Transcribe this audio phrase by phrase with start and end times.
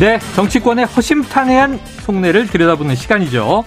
[0.00, 3.64] 네, 정치권의 허심탄회한 속내를 들여다보는 시간이죠.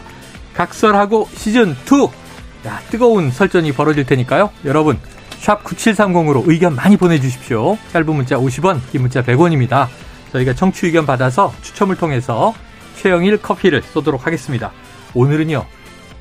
[0.53, 2.67] 각설하고 시즌 2.
[2.67, 4.49] 야, 뜨거운 설전이 벌어질 테니까요.
[4.65, 4.99] 여러분,
[5.39, 7.77] 샵 9730으로 의견 많이 보내주십시오.
[7.93, 9.87] 짧은 문자 50원, 긴 문자 100원입니다.
[10.33, 12.53] 저희가 청취 의견 받아서 추첨을 통해서
[12.97, 14.73] 최영일 커피를 쏘도록 하겠습니다.
[15.13, 15.65] 오늘은요,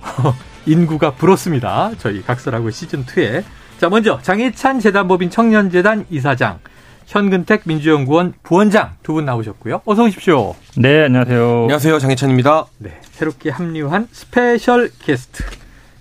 [0.66, 1.92] 인구가 불었습니다.
[1.98, 3.42] 저희 각설하고 시즌2에.
[3.78, 6.60] 자, 먼저 장혜찬 재단법인 청년재단 이사장,
[7.06, 9.82] 현근택 민주연구원 부원장 두 분 나오셨고요.
[9.84, 10.54] 어서 오십시오.
[10.76, 11.60] 네, 안녕하세요.
[11.62, 11.98] 안녕하세요.
[11.98, 12.66] 장예찬입니다.
[12.78, 15.44] 네, 새롭게 합류한 special guest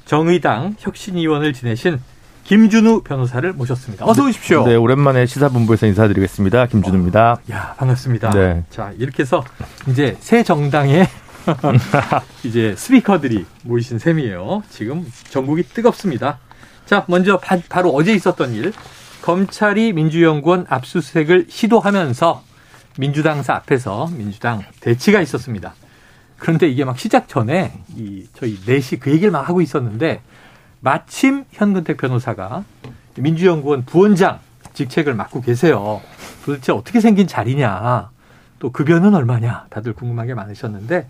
[0.06, 2.00] 정의당 혁신위원을 지내신
[2.44, 4.06] 김준우 변호사를 모셨습니다.
[4.06, 4.66] 어서 오십시오.
[4.68, 6.68] 네, 오랜만에 시사본부에서 인사드리겠습니다.
[6.68, 7.32] 김준우입니다.
[7.34, 8.32] 어, 야, 반갑습니다.
[8.32, 8.64] 네.
[8.70, 9.44] 자, 이렇게 해서
[9.88, 11.08] 이제 세 정당의
[12.44, 14.64] 이제 스피커들이 모이신 셈이에요.
[14.70, 16.40] 지금 정국이 뜨겁습니다.
[16.86, 18.74] 자, 먼저 바, 바로 어제 있었던 일.
[19.26, 22.44] 검찰이 민주연구원 압수수색을 시도하면서
[23.00, 25.74] 민주당사 앞에서 민주당 대치가 있었습니다.
[26.38, 30.22] 그런데 이게 막 시작 전에 이 저희 넷이 그 얘기를 막 하고 있었는데
[30.80, 32.66] 마침 현근택 변호사가
[33.18, 34.42] 민주연구원 부원장
[34.76, 36.02] 직책을 맡고 계세요.
[36.46, 38.12] 도대체 어떻게 생긴 자리냐.
[38.60, 39.66] 또 급여는 얼마냐.
[39.72, 41.08] 다들 궁금한 게 많으셨는데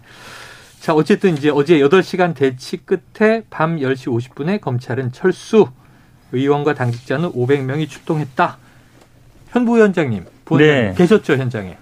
[0.80, 5.68] 자, 어쨌든 이제 어제 8시간 대치 끝에 밤 10시 50분에 검찰은 철수
[6.32, 8.58] 의원과 당직자는 500명이 출동했다.
[9.50, 10.94] 현 부위원장님, 부원장 네.
[10.98, 11.78] 계셨죠 현장에?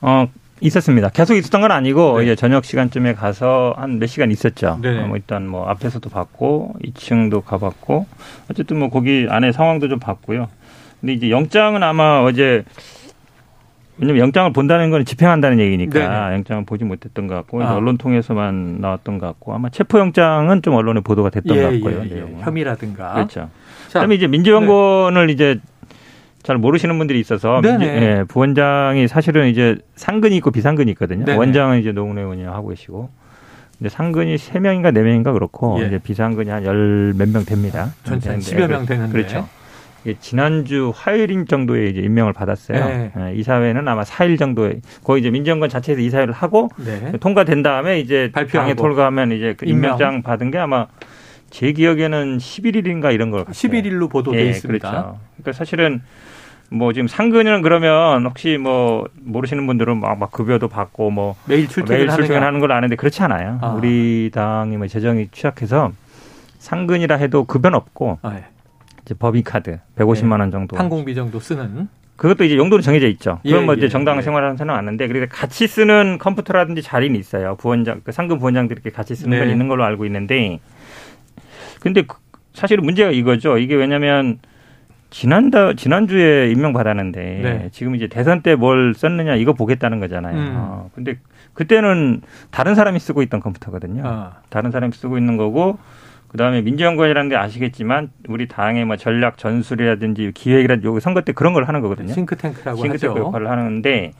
[0.00, 0.26] 어,
[0.60, 1.08] 있었습니다.
[1.10, 2.24] 계속 있었던 건 아니고 네.
[2.24, 4.78] 이제 저녁 시간쯤에 가서 한 몇 시간 있었죠.
[4.82, 4.98] 네.
[5.02, 8.06] 어, 뭐 일단 뭐 앞에서도 봤고 2층도 가봤고
[8.50, 10.48] 어쨌든 뭐 거기 안에 상황도 좀 봤고요.
[11.00, 12.64] 근데 이제 영장은 아마 어제
[13.98, 16.34] 왜냐면 영장을 본다는 건 집행한다는 얘기니까 네네.
[16.36, 17.74] 영장을 보지 못했던 것 같고 아.
[17.74, 22.02] 언론 통해서만 나왔던 것 같고 아마 체포 영장은 좀 언론에 보도가 됐던 것 같고요.
[22.10, 22.34] 예, 예.
[22.40, 23.14] 혐의라든가.
[23.14, 23.40] 그렇죠.
[23.88, 25.58] 자, 그다음에 이제 민주연구원을 이제
[26.42, 27.60] 잘 모르시는 분들이 있어서.
[27.60, 31.24] 민주- 예, 부원장이 사실은 이제 상근이 있고 비상근이 있거든요.
[31.24, 31.36] 네네.
[31.36, 33.10] 원장은 이제 노무현 의원이 하고 계시고
[33.78, 35.86] 근데 상근이 세명인가네명인가 그렇고 예.
[35.86, 37.90] 이제 비상근이 한 열 몇 명 됩니다.
[38.04, 39.12] 전체 한 되는데 10여 명 되는데.
[39.12, 39.48] 그렇죠.
[40.20, 42.84] 지난주 화요일인 정도에 이제 임명을 받았어요.
[42.84, 43.12] 네.
[43.18, 47.12] 예, 이사회는 아마 4일 정도에 거의 이제 민정권 자체에서 이사회를 하고 네.
[47.18, 48.58] 통과된 다음에 이제 발표하고.
[48.58, 49.94] 당에 통과하면 이제 그 임명.
[49.94, 50.86] 임명장 받은 게 아마
[51.50, 53.52] 제 기억에는 11일인가 이런 걸 같아요.
[53.52, 54.88] 11일로 보도돼 예, 있습니다.
[54.90, 55.18] 그렇죠.
[55.36, 56.02] 그러니까 사실은
[56.70, 61.96] 뭐 지금 상근이는 그러면 혹시 뭐 모르시는 분들은 막, 막 급여도 받고 뭐 매일 출퇴근
[62.06, 62.08] 매일.
[62.10, 63.58] 출퇴근하는 걸 아는데 그렇지 않아요.
[63.62, 63.68] 아.
[63.72, 65.92] 우리 당이 뭐 재정이 취약해서
[66.58, 68.44] 상근이라 해도 급여는 없고 아, 예.
[69.14, 70.76] 법인카드 150만 원 정도.
[70.76, 71.88] 항공비 정도 쓰는.
[72.16, 73.38] 그것도 이제 용도는 정해져 있죠.
[73.44, 74.22] 그건 예, 뭐 예, 이제 정당 예.
[74.22, 77.54] 생활하는 사람은 아는데 그래서 같이 쓰는 컴퓨터라든지 자리는 있어요.
[77.56, 79.52] 부원장, 그 상근 부원장들이 이렇게 같이 쓰는 건 네.
[79.52, 80.58] 있는 걸로 알고 있는데
[81.80, 82.16] 근데 그-
[82.54, 83.58] 사실은 문제가 이거죠.
[83.58, 84.40] 이게 왜냐면
[85.10, 87.68] 지난다 지난주에 임명 받았는데 네.
[87.72, 90.36] 지금 이제 대선 때 뭘 썼느냐 이거 보겠다는 거잖아요.
[90.36, 90.54] 음.
[90.56, 91.18] 어, 근데
[91.54, 92.20] 그때는
[92.50, 94.02] 다른 사람이 쓰고 있던 컴퓨터거든요.
[94.04, 95.78] 아, 다른 사람이 쓰고 있는 거고
[96.28, 101.64] 그다음에 민주연구원이라는 게 아시겠지만 우리 당의 뭐 전략 전술이라든지 기획이라든지 여기 선거 때 그런 걸
[101.64, 102.12] 하는 거거든요.
[102.12, 103.26] 싱크탱크라고 싱크탱크 하죠.
[103.26, 104.12] 역할을 하는데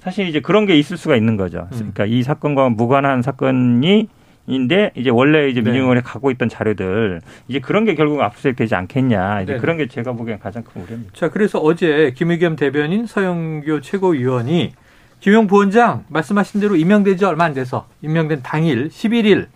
[0.00, 1.68] 사실 이제 그런 게 있을 수가 있는 거죠.
[1.72, 1.76] 음.
[1.78, 4.08] 그러니까 이 사건과 무관한 사건이
[4.46, 5.64] 인데 이제 원래 이제 네.
[5.64, 9.58] 민주연구원이 갖고 있던 자료들 이제 그런 게 결국 압수수색 되지 않겠냐 이제 네.
[9.58, 11.12] 그런 게 제가 보기엔 가장 큰 우려입니다.
[11.14, 14.74] 자, 그래서 어제 김의겸 대변인 서영교 최고위원이
[15.20, 19.46] 김용 부원장 말씀하신 대로 임명된 지 얼마 안 돼서 임명된 당일 11일,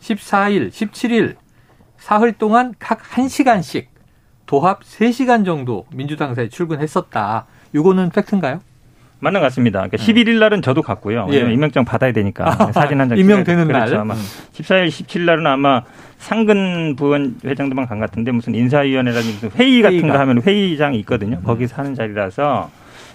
[0.00, 1.34] 14일, 17일
[1.98, 3.86] 사흘 동안 각 1시간씩
[4.46, 7.46] 도합 3시간 정도 민주당사에 출근했었다.
[7.74, 8.60] 이거는 팩트인가요?
[9.20, 9.80] 맞는 것 같습니다.
[9.80, 11.26] 그러니까 11일 날은 저도 갔고요.
[11.28, 11.54] 왜냐면 예.
[11.54, 13.18] 임명장 받아야 되니까 아, 사진 한 장.
[13.18, 13.66] 임명되는.
[13.66, 13.98] 그렇죠.
[13.98, 14.20] 아마 음.
[14.54, 15.82] 14일, 17일 날은 아마
[16.18, 20.12] 상근 부원 회장들만 간것 같은데 무슨 인사위원회라든지 무슨 회의 같은 회의가.
[20.14, 21.40] 거 하면 회의장이 있거든요.
[21.42, 22.70] 거기서 하는 자리라서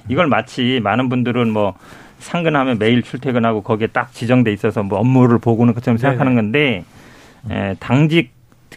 [0.09, 1.73] 이걸 마치 많은 분들은 뭐
[2.19, 6.83] 상근하면 매일 출퇴근하고 거기에 딱 지정돼 있어서 뭐 업무를 보고는 것처럼 생각하는 건데
[7.49, 8.31] 에, 당직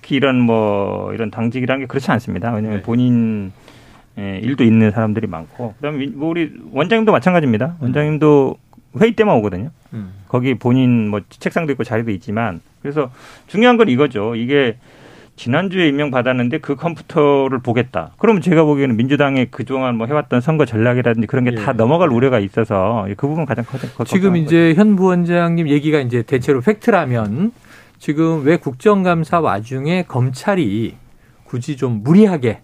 [0.07, 2.53] 특히 이런 뭐 이런 당직이라는 게 그렇지 않습니다.
[2.53, 2.83] 왜냐하면 네.
[2.83, 3.53] 본인
[4.17, 7.77] 에, 일도 있는 사람들이 많고 그다음에 뭐 우리 원장님도 마찬가지입니다.
[7.81, 8.57] 원장님도
[9.01, 9.71] 회의 때만 오거든요.
[9.95, 10.13] 음.
[10.29, 13.11] 거기 본인 뭐 책상도 있고 자리도 있지만 그래서
[13.49, 14.37] 중요한 건 이거죠.
[14.37, 14.77] 이게
[15.35, 18.13] 지난주에 임명 받았는데 그 컴퓨터를 보겠다.
[18.17, 21.77] 그러면 제가 보기에는 민주당의 그동안 뭐 해왔던 선거 전략이라든지 그런 게다 예.
[21.77, 23.77] 넘어갈 우려가 있어서 그 부분 가장 커.
[23.99, 27.53] 커- 지금 이제 현 부원장님 얘기가 이제 대체로 팩트라면
[27.99, 30.97] 지금 왜 국정감사 와중에 검찰이
[31.45, 32.61] 굳이 좀 무리하게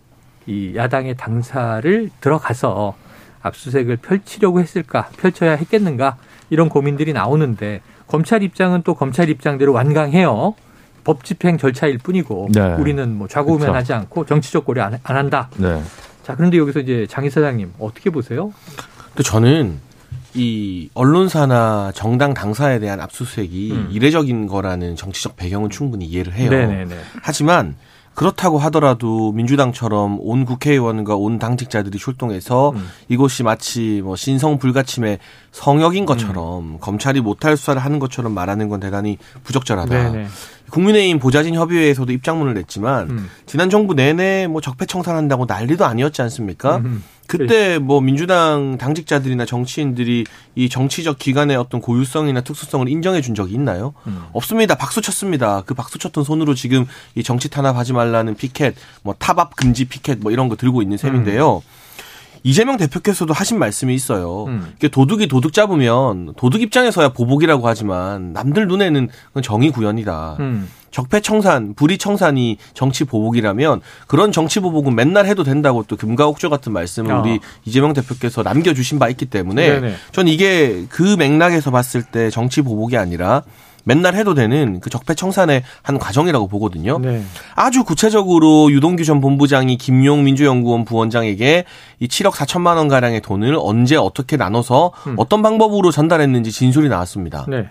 [0.46, 2.96] 이 야당의 당사를 들어가서
[3.42, 6.16] 압수색을 펼치려고 했을까, 펼쳐야 했겠는가
[6.50, 10.54] 이런 고민들이 나오는데 검찰 입장은 또 검찰 입장대로 완강해요.
[11.04, 12.74] 법 집행 절차일 뿐이고 네.
[12.74, 15.48] 우리는 뭐 좌고우면하지 않고 정치적 고려 안, 안 한다.
[15.56, 15.82] 네.
[16.22, 18.52] 자 그런데 여기서 이제 장 이사장님 어떻게 보세요?
[19.08, 19.80] 근데 저는
[20.34, 23.88] 이 언론사나 정당 당사에 대한 압수수색이 음.
[23.90, 26.50] 이례적인 거라는 정치적 배경은 충분히 이해를 해요.
[26.50, 26.96] 네네네.
[27.22, 27.76] 하지만
[28.14, 32.88] 그렇다고 하더라도 민주당처럼 온 국회의원과 온 당직자들이 출동해서 음.
[33.08, 35.18] 이곳이 마치 뭐 신성 불가침의
[35.50, 36.78] 성역인 것처럼 음.
[36.78, 40.12] 검찰이 못할 수사를 하는 것처럼 말하는 건 대단히 부적절하다.
[40.12, 40.26] 네네.
[40.70, 43.30] 국민의힘 보좌진 협의회에서도 입장문을 냈지만 음.
[43.46, 46.82] 지난 정부 내내 뭐 적폐청산한다고 난리도 아니었지 않습니까?
[47.32, 47.38] 음.
[47.38, 50.24] 그때 뭐 민주당 당직자들이나 정치인들이
[50.54, 53.94] 이 정치적 기관의 어떤 고유성이나 특수성을 인정해 준 적이 있나요?
[54.06, 54.24] 음.
[54.32, 54.74] 없습니다.
[54.74, 55.62] 박수 쳤습니다.
[55.64, 60.32] 그 박수 쳤던 손으로 지금 이 정치 탄압하지 말라는 피켓, 뭐 타밥 금지 피켓 뭐
[60.32, 61.56] 이런 거 들고 있는 셈인데요.
[61.56, 61.60] 음.
[62.44, 64.46] 이재명 대표께서도 하신 말씀이 있어요.
[64.46, 64.74] 음.
[64.90, 69.08] 도둑이 도둑 잡으면 도둑 입장에서야 보복이라고 하지만 남들 눈에는
[69.42, 70.36] 정의 구현이다.
[70.40, 70.68] 음.
[70.92, 77.20] 적폐청산, 불의청산이 정치 보복이라면 그런 정치 보복은 맨날 해도 된다고 또 금가옥조 같은 말씀을 어.
[77.20, 79.94] 우리 이재명 대표께서 남겨주신 바 있기 때문에 네네.
[80.12, 83.42] 전 이게 그 맥락에서 봤을 때 정치 보복이 아니라
[83.84, 86.98] 맨날 해도 되는 그 적폐청산의 한 과정이라고 보거든요.
[86.98, 87.22] 네.
[87.56, 91.64] 아주 구체적으로 유동규 전 본부장이 김용 민주연구원 부원장에게
[91.98, 95.14] 이 7억 4천만 원 가량의 돈을 언제 어떻게 나눠서 음.
[95.18, 97.44] 어떤 방법으로 전달했는지 진술이 나왔습니다.
[97.48, 97.68] 네.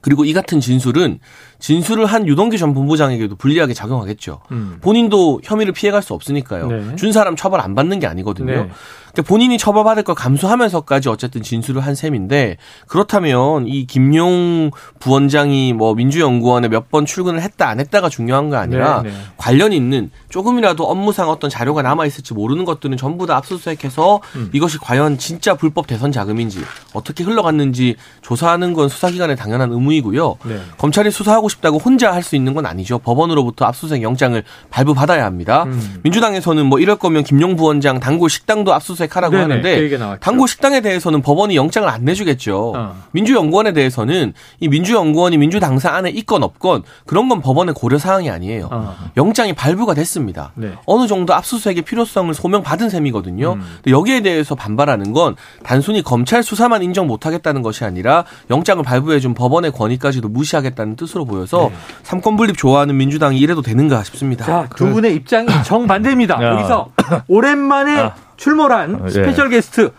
[0.00, 1.18] 그리고 이 같은 진술은
[1.58, 4.40] 진술을 한 유동규 전 본부장에게도 불리하게 작용하겠죠.
[4.52, 4.78] 음.
[4.80, 6.66] 본인도 혐의를 피해갈 수 없으니까요.
[6.68, 6.96] 네.
[6.96, 8.46] 준 사람 처벌 안 받는 게 아니거든요.
[8.52, 8.68] 네.
[9.12, 14.70] 그러니까 본인이 처벌받을 걸 감수하면서까지 어쨌든 진술을 한 셈인데 그렇다면 이 김용
[15.00, 19.16] 부원장이 뭐 민주연구원에 몇 번 출근을 했다 안 했다가 중요한 거 아니라 네, 네.
[19.36, 24.50] 관련 있는 조금이라도 업무상 어떤 자료가 남아 있을지 모르는 것들은 전부 다 압수수색해서 음.
[24.54, 26.60] 이것이 과연 진짜 불법 대선 자금인지
[26.94, 30.36] 어떻게 흘러갔는지 조사하는 건 수사기관의 당연한 의무이고요.
[30.44, 30.60] 네.
[30.78, 32.98] 검찰이 수사하고 싶다고 혼자 할 수 있는 건 아니죠.
[32.98, 35.62] 법원으로부터 압수수색 영장을 발부받아야 합니다.
[35.62, 36.00] 음.
[36.02, 40.80] 민주당에서는 뭐 이럴 거면 김용 부원장 단골 식당도 압수수색 압수수색하라고 네네, 하는데 그 당구 식당에
[40.80, 42.72] 대해서는 법원이 영장을 안 내주겠죠.
[42.76, 43.02] 어.
[43.12, 48.68] 민주연구원에 대해서는 이 민주연구원이 민주당사 안에 있건 없건 그런 건 법원의 고려 사항이 아니에요.
[48.70, 48.96] 어.
[49.16, 50.52] 영장이 발부가 됐습니다.
[50.54, 50.72] 네.
[50.86, 53.54] 어느 정도 압수수색의 필요성을 소명받은 셈이거든요.
[53.54, 53.78] 음.
[53.86, 60.28] 여기에 대해서 반발하는 건 단순히 검찰 수사만 인정 못하겠다는 것이 아니라 영장을 발부해준 법원의 권위까지도
[60.28, 61.76] 무시하겠다는 뜻으로 보 여서 네.
[62.02, 64.44] 삼권 분립 좋아하는 민주당이 이래도 되는가 싶습니다.
[64.44, 66.42] 자, 두 분의 입장이 정반대입니다.
[66.42, 66.88] 여기서
[67.28, 68.14] 오랜만에 아.
[68.36, 69.10] 출몰한 어, 예.
[69.10, 69.90] special guest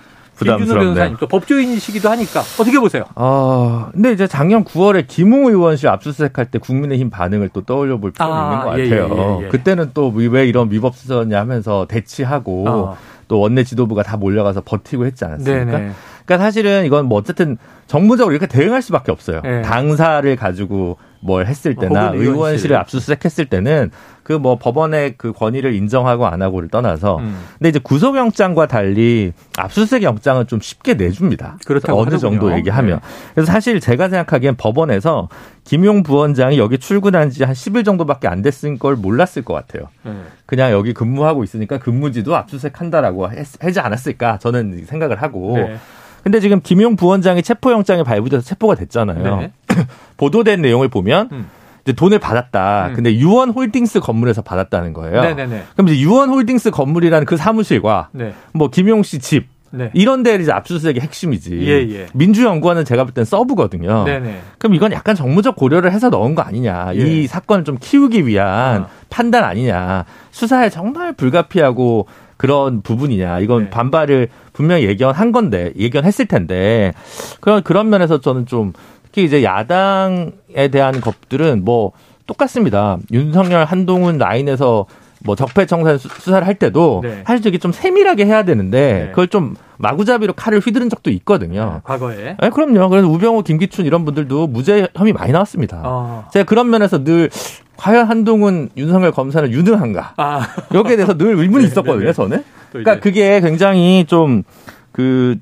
[0.41, 3.03] 김준호 변호사님 또 법조인이시기도 하니까 어떻게 보세요?
[3.15, 8.33] 어, 근데 이제 작년 9월에 김웅 의원실 압수수색할 때 국민의힘 반응을 또 떠올려 볼 필요가
[8.33, 9.18] 아, 있는 것 예, 같아요.
[9.18, 9.50] 예, 예, 예.
[9.50, 12.97] 그때는 또 왜 이런 위법 수사냐 하면서 대치하고 어.
[13.27, 15.65] 또 원내 지도부가 다 몰려가서 버티고 했지 않았습니까?
[15.65, 15.92] 네네.
[16.25, 17.57] 그러니까 사실은 이건 뭐 어쨌든
[17.88, 19.42] 정무적으로 이렇게 대응할 수밖에 없어요.
[19.44, 19.62] 네.
[19.62, 23.92] 당사를 가지고 뭘 했을 때나 의원실을 압수수색했을 때는
[24.24, 27.39] 그 뭐 법원의 그 권위를 인정하고 안 하고를 떠나서 음.
[27.57, 31.57] 근데 이제 구속영장과 달리 압수수색 영장은 좀 쉽게 내줍니다.
[31.66, 32.19] 그렇다 어느 하더군요.
[32.19, 33.07] 정도 얘기하면 네.
[33.33, 35.30] 그래서 사실 제가 생각하기엔 법원에서
[35.63, 39.88] 김용 부원장이 여기 출근한 지 한 10일 정도밖에 안 됐을 걸 몰랐을 것 같아요.
[40.04, 40.12] 네.
[40.45, 45.77] 그냥 여기 근무하고 있으니까 근무지도 압수수색한다라고 했, 하지 않았을까 저는 생각을 하고 네.
[46.24, 49.38] 근데 지금 김용 부원장이 체포영장이 발부돼서 체포가 됐잖아요.
[49.38, 49.51] 네.
[50.18, 51.50] 보도된 내용을 보면 음.
[51.83, 52.88] 이제 돈을 받았다.
[52.89, 52.94] 음.
[52.95, 55.21] 근데 유원 홀딩스 건물에서 받았다는 거예요.
[55.21, 55.64] 네네네.
[55.73, 58.33] 그럼 이제 유원 홀딩스 건물이라는 그 사무실과 네.
[58.54, 59.47] 뭐 김용 씨 집.
[59.71, 59.92] 네.
[59.94, 61.59] 이런 데를 이제 압수수색의 핵심이지.
[61.61, 62.07] 예, 예.
[62.16, 64.04] 민주연구원은 제가 볼 땐 sub거든요.
[64.04, 64.42] 네네.
[64.57, 66.94] 그럼 이건 약간 정무적 고려를 해서 넣은 거 아니냐.
[66.95, 66.97] 예.
[66.99, 68.88] 이 사건을 좀 키우기 위한 어.
[69.11, 70.06] 판단 아니냐.
[70.31, 72.07] 수사에 정말 불가피하고
[72.39, 73.41] 그런 부분이냐.
[73.41, 73.69] 이건 네.
[73.69, 76.93] 반발을 분명히 예견한 건데, 예견했을 텐데,
[77.41, 78.71] 그런, 그런 면에서 저는 좀,
[79.03, 81.91] 특히 이제 야당에 대한 것들은 뭐
[82.27, 82.97] 똑같습니다.
[83.11, 84.85] 윤석열, 한동훈 라인에서
[85.19, 87.23] 뭐 적폐 청산 수사를 할 때도 네.
[87.26, 89.09] 사실 저게 좀 세밀하게 해야 되는데 네.
[89.09, 91.73] 그걸 좀 마구잡이로 칼을 휘두른 적도 있거든요.
[91.76, 92.38] 네, 과거에.
[92.40, 92.90] 네, 그럼요.
[92.90, 95.81] 그래서 우병우, 김기춘 이런 분들도 무죄 혐의 많이 나왔습니다.
[95.83, 96.28] 어.
[96.31, 97.30] 제가 그런 면에서 늘
[97.78, 100.14] 과연 한동훈, 윤석열 검사는 유능한가?
[100.18, 100.47] 아.
[100.73, 102.14] 여기에 대해서 늘 의문이 네, 있었거든요, 네.
[102.14, 102.44] 저는.
[102.71, 105.40] 그러니까 그게 굉장히 좀그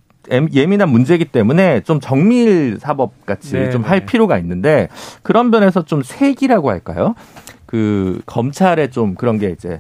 [0.54, 4.06] 예민한 문제이기 때문에 좀 정밀 사법 같이 네, 좀할 네.
[4.06, 4.90] 필요가 있는데
[5.24, 7.16] 그런 면에서 좀 색이라고 할까요?
[7.68, 9.78] 그 검찰의 좀 그런 게 이제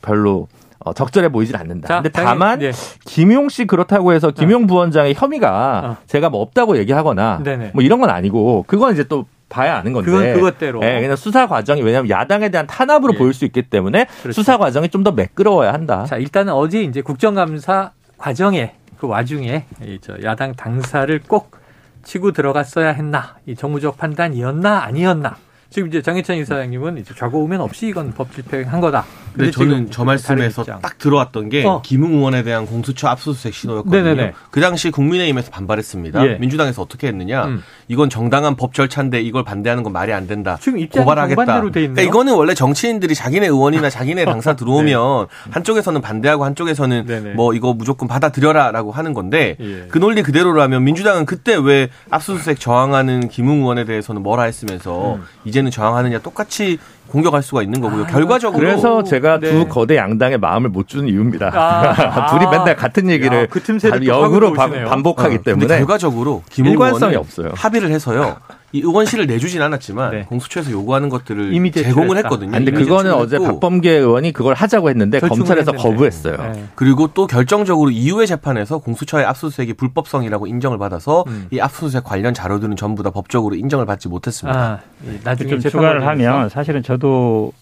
[0.00, 0.48] 별로
[0.78, 1.88] 어, 적절해 보이질 않는다.
[1.88, 2.70] 자, 근데 다만 네.
[3.06, 4.66] 김용 씨 그렇다고 해서 김용 어.
[4.66, 6.04] 부원장의 혐의가 어.
[6.06, 7.70] 제가 뭐 없다고 얘기하거나 네네.
[7.74, 10.10] 뭐 이런 건 아니고 그건 이제 또 봐야 아는 건데.
[10.10, 10.80] 그건 그것대로.
[10.80, 13.18] 네, 그냥 수사 과정이 왜냐하면 야당에 대한 탄압으로 예.
[13.18, 14.32] 보일 수 있기 때문에 그렇죠.
[14.32, 16.04] 수사 과정이 좀 더 매끄러워야 한다.
[16.06, 19.64] 자, 일단은 어제 이제 국정감사 과정에 그 와중에
[20.00, 21.56] 저 야당 당사를 꼭
[22.04, 23.36] 치고 들어갔어야 했나?
[23.46, 25.36] 이 정무적 판단이었나 아니었나?
[25.74, 29.04] 지금 이제 장혜찬 이사장님은 이제 좌고 우면 없이 이건 법 집행한 거다.
[29.32, 31.82] 근데 저는 저 말씀에서 딱 들어왔던 게 어.
[31.82, 34.02] 김웅 의원에 대한 공수처 압수수색 신호였거든요.
[34.04, 34.32] 네네네.
[34.52, 36.24] 그 당시 국민의힘에서 반발했습니다.
[36.24, 36.34] 예.
[36.36, 37.46] 민주당에서 어떻게 했느냐?
[37.46, 37.64] 음.
[37.88, 40.56] 이건 정당한 법 절차인데 이걸 반대하는 건 말이 안 된다.
[40.60, 41.62] 지금 고발하겠다.
[41.62, 45.50] 그러니까 이거는 원래 정치인들이 자기네 의원이나 자기네 당사 들어오면 네.
[45.50, 47.30] 한쪽에서는 반대하고 한쪽에서는 네네.
[47.32, 49.86] 뭐 이거 무조건 받아들여라라고 하는 건데 예.
[49.88, 55.24] 그 논리 그대로라면 민주당은 그때 왜 압수수색 저항하는 김웅 의원에 대해서는 뭐라 했으면서 음.
[55.44, 56.78] 이제 는 저항하느냐 똑같이
[57.08, 58.04] 공격할 수가 있는 거고요.
[58.04, 59.50] 아, 결과적으로 그래서 제가 네.
[59.50, 61.50] 두 거대 양당의 마음을 못 주는 이유입니다.
[61.54, 67.52] 아, 둘이 맨날 같은 얘기를 야, 그 역으로 반복하기 어, 때문에 결과적으로 의원이 없어요.
[67.54, 68.36] 합의를 해서요.
[68.74, 70.22] 이 의원실을 내주진 않았지만 네.
[70.24, 72.50] 공수처에서 요구하는 것들을 이미 제공을 했거든요.
[72.50, 75.88] 근데 그거는 어제 박범계 의원이 그걸 하자고 했는데 검찰에서 했는데.
[75.90, 76.36] 거부했어요.
[76.52, 76.64] 네.
[76.74, 81.46] 그리고 또 결정적으로 이후의 재판에서 공수처의 압수수색이 불법성이라고 인정을 받아서 음.
[81.52, 84.58] 이 압수수색 관련 자료들은 전부 다 법적으로 인정을 받지 못했습니다.
[84.58, 87.52] 아, 예, 나중에 좀 추가를 하면 사실은 저도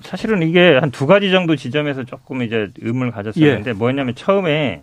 [0.00, 3.74] 사실은 이게 한 두 가지 정도 지점에서 조금 이제 의문을 가졌었는데 예.
[3.74, 4.80] 뭐였냐면 처음에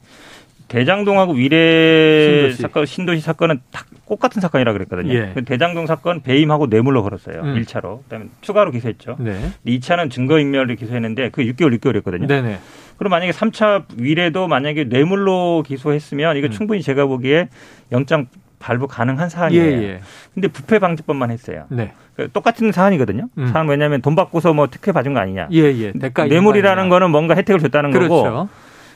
[0.67, 2.61] 대장동하고 위례 신도시.
[2.61, 5.13] 사건, 신도시 사건은 다 똑같은 사건이라 그랬거든요.
[5.13, 5.31] 예.
[5.33, 7.41] 그 대장동 사건 배임하고 뇌물로 걸었어요.
[7.41, 7.61] 음.
[7.61, 8.03] 1차로.
[8.03, 9.17] 그다음에 추가로 기소했죠.
[9.19, 9.51] 네.
[9.65, 12.27] 2차는 증거인멸을 기소했는데 그 6개월 6개월이었거든요.
[12.27, 12.59] 네네.
[12.97, 16.51] 그럼 만약에 3차 위례도 만약에 뇌물로 기소했으면 이거 음.
[16.51, 17.49] 충분히 제가 보기에
[17.91, 19.63] 영장 발부 가능한 사안이에요.
[19.63, 19.99] 예, 예.
[20.33, 21.65] 근데 부패 방지법만 했어요.
[21.69, 21.91] 네.
[22.15, 23.27] 그 똑같은 사안이거든요.
[23.37, 23.47] 음.
[23.47, 25.49] 사안 왜냐하면 돈 받고서 뭐 특혜 받은 거 아니냐.
[25.51, 25.93] 예, 예.
[26.27, 28.09] 뇌물이라는 거는 뭔가 혜택을 줬다는 그렇죠.
[28.09, 28.49] 거고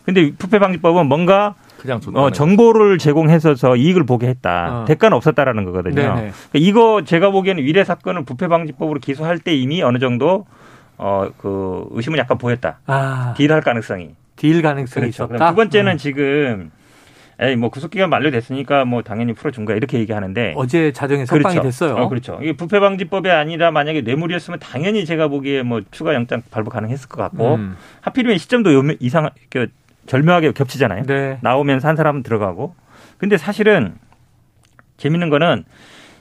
[0.05, 1.55] 근데 부패 방지법은 뭔가
[2.13, 4.81] 어, 정보를 제공해서 이익을 보게 했다.
[4.81, 4.85] 어.
[4.85, 5.93] 대가는 없었다라는 거거든요.
[5.95, 10.45] 그러니까 이거 제가 보기에는 위례 사건을 부패 방지법으로 기소할 때 이미 어느 정도
[10.97, 12.79] 어 그 의심은 약간 보였다.
[12.85, 13.33] 아.
[13.37, 14.15] 딜할 가능성이.
[14.35, 15.25] 딜 가능성이 그렇죠.
[15.25, 15.49] 있었다.
[15.49, 15.97] 두 번째는 음.
[15.97, 16.71] 지금
[17.41, 21.61] 에이 뭐 구속기간 만료됐으니까 뭐 당연히 풀어준 거야 이렇게 얘기하는데 어제 자정에 석방이 그렇죠.
[21.61, 21.95] 됐어요.
[21.95, 22.37] 어, 그렇죠.
[22.41, 27.55] 이게 부패방지법이 아니라 만약에 뇌물이었으면 당연히 제가 보기에 뭐 추가 영장 발부 가능했을 것 같고
[27.55, 27.77] 음.
[28.01, 29.67] 하필이면 시점도 이상 그
[30.09, 31.03] 절묘하게 겹치잖아요.
[31.03, 31.37] 네.
[31.41, 32.73] 나오면서 한 사람은 들어가고.
[33.19, 33.93] 근데 사실은
[34.97, 35.65] 재밌는 거는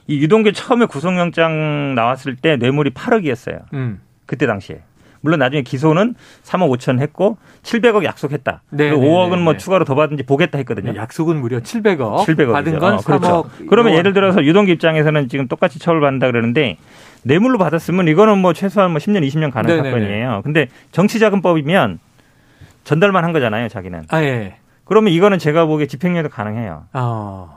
[0.06, 3.62] 이 유동규 처음에 구속영장 나왔을 때 뇌물이 8억이었어요.
[3.72, 4.00] 음.
[4.26, 4.82] 그때 당시에.
[5.20, 6.14] 물론 나중에 기소는
[6.44, 8.62] 3억 5천 했고 700억 약속했다.
[8.70, 9.58] 네, 5억은 네, 네, 뭐 네.
[9.58, 10.94] 추가로 더 받은지 보겠다 했거든요.
[10.94, 12.24] 약속은 무려 700억.
[12.26, 13.04] 700억 받은 건 어, 3억.
[13.04, 13.50] 그렇죠.
[13.68, 16.76] 그러면 예를 들어서 유동규 입장에서는 지금 똑같이 처벌받는다 그러는데
[17.22, 19.90] 뇌물로 받았으면 이거는 뭐 최소한 뭐 10년 20년 가는 네네네.
[19.90, 20.42] 사건이에요.
[20.44, 21.98] 근데 정치자금법이면
[22.88, 24.04] 전달만 한 거잖아요, 자기는.
[24.08, 24.56] 아, 예.
[24.84, 26.84] 그러면 이거는 제가 보기에 집행유예도 가능해요.
[26.94, 27.48] 아.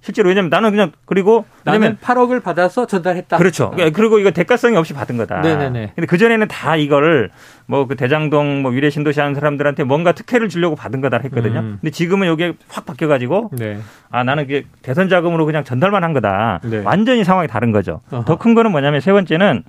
[0.00, 3.36] 실제로 왜냐면 나는 그냥 그리고 왜냐면 8억을 받아서 전달했다.
[3.36, 3.66] 그렇죠.
[3.66, 3.76] 어.
[3.94, 5.42] 그리고 이거 대가성이 없이 받은 거다.
[5.42, 5.92] 네네네.
[5.94, 7.30] 근데 그 전에는 다 이거를
[7.66, 11.60] 뭐그 대장동 뭐 위례 신도시 하는 사람들한테 뭔가 특혜를 주려고 받은 거다 했거든요.
[11.60, 11.78] 음.
[11.80, 13.78] 근데 지금은 이게 확 바뀌어 가지고 네.
[14.10, 16.58] 아 나는 그게 대선 자금으로 그냥 전달만 한 거다.
[16.64, 16.82] 네.
[16.84, 18.00] 완전히 상황이 다른 거죠.
[18.26, 19.62] 더 큰 거는 뭐냐면 세 번째는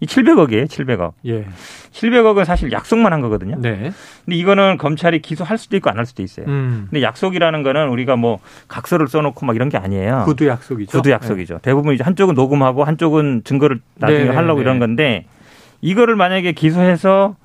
[0.00, 1.12] 이 700억이에요, 700억.
[1.26, 1.46] 예.
[1.92, 3.56] 700억은 사실 약속만 한 거거든요.
[3.58, 3.92] 네.
[4.24, 6.46] 근데 이거는 검찰이 기소할 수도 있고 안 할 수도 있어요.
[6.46, 6.88] 음.
[6.90, 8.38] 근데 약속이라는 거는 우리가 뭐
[8.68, 10.24] 각서를 써놓고 막 이런 게 아니에요.
[10.26, 10.90] 구두 약속이죠.
[10.98, 11.54] 구두 약속이죠.
[11.54, 11.60] 네.
[11.62, 14.62] 대부분 이제 한쪽은 녹음하고 한쪽은 증거를 나중에 네네 하려고 네.
[14.62, 15.24] 이런 건데
[15.80, 17.36] 이거를 만약에 기소해서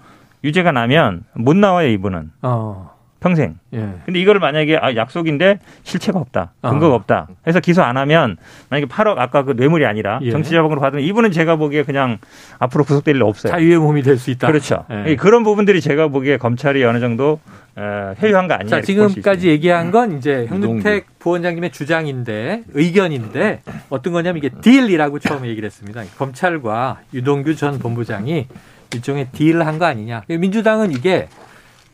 [0.44, 2.32] 유죄가 나면 못 나와요, 이분은.
[2.42, 2.91] 어.
[3.22, 3.60] 평생.
[3.74, 3.88] 예.
[4.04, 6.54] 근데 이거를 만약에 아, 약속인데 실체가 없다.
[6.62, 6.96] 근거가 아.
[6.96, 7.28] 없다.
[7.46, 8.36] 해서 기소 안 하면
[8.70, 10.32] 만약에 8억 아까 그 뇌물이 아니라 예.
[10.32, 12.18] 정치자금으로 받으면 이분은 제가 보기에 그냥
[12.58, 13.54] 앞으로 구속될 일 없어요.
[13.54, 14.48] 자유의 몸이 될 수 있다.
[14.48, 14.86] 그렇죠.
[15.06, 15.16] 예.
[15.16, 17.40] 그런 부분들이 제가 보기에 검찰이 어느 정도
[17.76, 18.70] 어, 회유한 거 아니냐.
[18.78, 25.68] 자, 지금까지 얘기한 건 이제 현근택 부원장님의 주장인데 의견인데 어떤 거냐면 이게 딜이라고 처음에 얘기를
[25.68, 26.02] 했습니다.
[26.18, 28.48] 검찰과 유동규 전 본부장이
[28.96, 30.24] 일종의 딜을 한 거 아니냐.
[30.28, 31.28] 민주당은 이게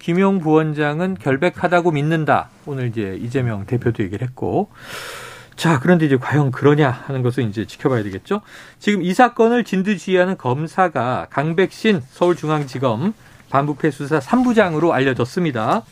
[0.08, 2.48] 김용 부원장은 결백하다고 믿는다.
[2.66, 4.70] 오늘 이제 이재명 대표도 얘기를 했고.
[5.58, 8.40] 자, 그런데 이제 과연 그러냐 하는 것을 이제 지켜봐야 되겠죠.
[8.80, 13.16] 지금 이 사건을 진두지휘하는 검사가 강백신 서울중앙지검
[13.50, 15.84] 반부패 수사 3부장으로 알려졌습니다.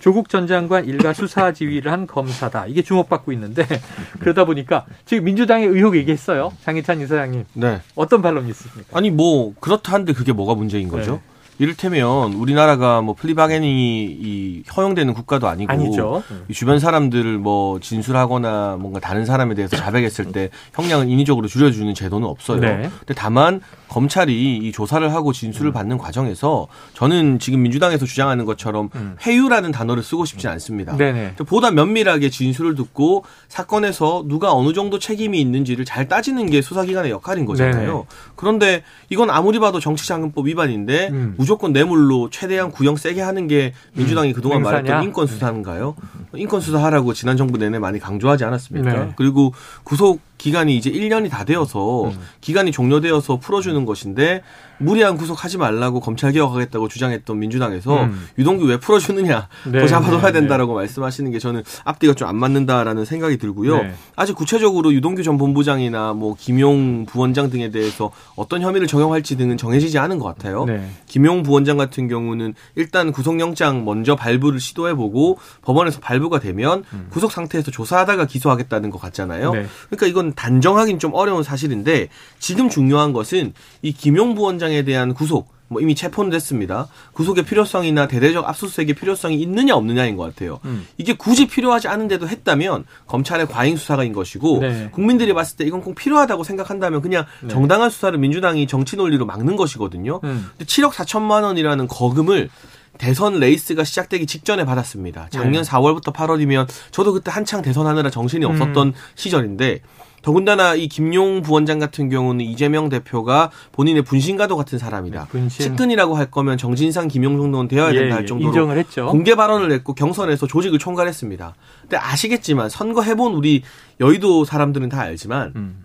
[0.00, 2.66] 조국 전 장관 일가 수사 지휘를 한 검사다.
[2.66, 3.64] 이게 주목받고 있는데
[4.20, 6.52] 그러다 보니까 지금 민주당의 의혹 얘기했어요.
[6.62, 7.46] 장희찬 이사장님.
[7.54, 7.80] 네.
[7.94, 8.98] 어떤 반론이 있습니까?
[8.98, 11.12] 아니 뭐 그렇다 한데 그게 뭐가 문제인 거죠?
[11.12, 11.31] 네.
[11.58, 16.22] 이를테면 우리나라가 뭐 플리바게닝이 이 허용되는 국가도 아니고 아니죠.
[16.48, 22.26] 이 주변 사람들을 뭐 진술하거나 뭔가 다른 사람에 대해서 자백했을 때 형량을 인위적으로 줄여주는 제도는
[22.26, 22.60] 없어요.
[22.60, 22.90] 네.
[22.98, 23.60] 근데 다만
[23.92, 25.72] 검찰이 이 조사를 하고 진술을 음.
[25.74, 29.16] 받는 과정에서 저는 지금 민주당에서 주장하는 것처럼 음.
[29.20, 30.96] 회유라는 단어를 쓰고 싶지 않습니다.
[30.96, 31.34] 네네.
[31.46, 37.44] 보다 면밀하게 진술을 듣고 사건에서 누가 어느 정도 책임이 있는지를 잘 따지는 게 수사기관의 역할인
[37.44, 37.92] 거잖아요.
[37.92, 38.04] 네네.
[38.34, 41.34] 그런데 이건 아무리 봐도 정치자금법 위반인데 음.
[41.36, 44.32] 무조건 뇌물로 최대한 구형 세게 하는 게 민주당이 음.
[44.32, 44.82] 그동안 맹사냐?
[44.82, 45.96] 말했던 인권 수사인가요?
[46.34, 48.90] 인권 수사하라고 지난 정부 내내 많이 강조하지 않았습니까?
[48.90, 49.12] 네.
[49.16, 49.52] 그리고
[49.84, 52.18] 구속 기간이 이제 1년이 다 되어서 음.
[52.40, 54.42] 기간이 종료되어서 풀어주는 것인데
[54.78, 58.26] 무리한 구속하지 말라고 검찰 개혁하겠다고 주장했던 민주당에서 음.
[58.38, 60.76] 유동규 왜 풀어주느냐 네, 더 잡아둬야 네, 된다라고 네.
[60.82, 63.82] 말씀하시는 게 저는 앞뒤가 좀 안 맞는다라는 생각이 들고요.
[63.82, 63.94] 네.
[64.16, 69.98] 아직 구체적으로 유동규 전 본부장이나 뭐 김용 부원장 등에 대해서 어떤 혐의를 적용할지 등은 정해지지
[69.98, 70.64] 않은 것 같아요.
[70.64, 70.88] 네.
[71.06, 77.08] 김용 부원장 같은 경우는 일단 구속영장 먼저 발부를 시도해보고 법원에서 발부가 되면 음.
[77.10, 79.52] 구속 상태에서 조사하다가 기소하겠다는 것 같잖아요.
[79.52, 79.66] 네.
[79.90, 83.52] 그러니까 이건 단정하긴 좀 어려운 사실인데 지금 중요한 것은
[83.82, 86.86] 이 김용 부원장 에 대한 구속 뭐 이미 체포는 됐습니다.
[87.12, 90.60] 구속의 필요성이나 대대적 압수수색의 필요성이 있느냐 없느냐인 것 같아요.
[90.64, 90.86] 음.
[90.98, 94.88] 이게 굳이 필요하지 않은데도 했다면 검찰의 과잉 수사가인 것이고 네.
[94.92, 97.48] 국민들이 봤을 때 이건 꼭 필요하다고 생각한다면 그냥 네.
[97.48, 100.20] 정당한 수사를 민주당이 정치 논리로 막는 것이거든요.
[100.22, 100.50] 음.
[100.56, 102.50] 근데 7억 4천만 원이라는 거금을
[102.98, 105.28] 대선 레이스가 시작되기 직전에 받았습니다.
[105.30, 105.70] 작년 네.
[105.70, 108.92] 4월부터 8월이면 저도 그때 한창 대선하느라 정신이 없었던 음.
[109.14, 109.80] 시절인데
[110.22, 115.20] 더군다나 이 김용 부원장 같은 경우는 이재명 대표가 본인의 분신과도 같은 사람이다.
[115.20, 115.66] 네, 분신.
[115.66, 119.06] 측근이라고 할 거면 정진상, 김용 정도는 되어야 예, 된다 할 예, 정도로 인정을 했죠.
[119.06, 121.54] 공개 발언을 했고 경선에서 조직을 총괄했습니다.
[121.82, 123.62] 근데 아시겠지만 선거 해본 우리
[124.00, 125.82] 여의도 사람들은 다 알지만 음.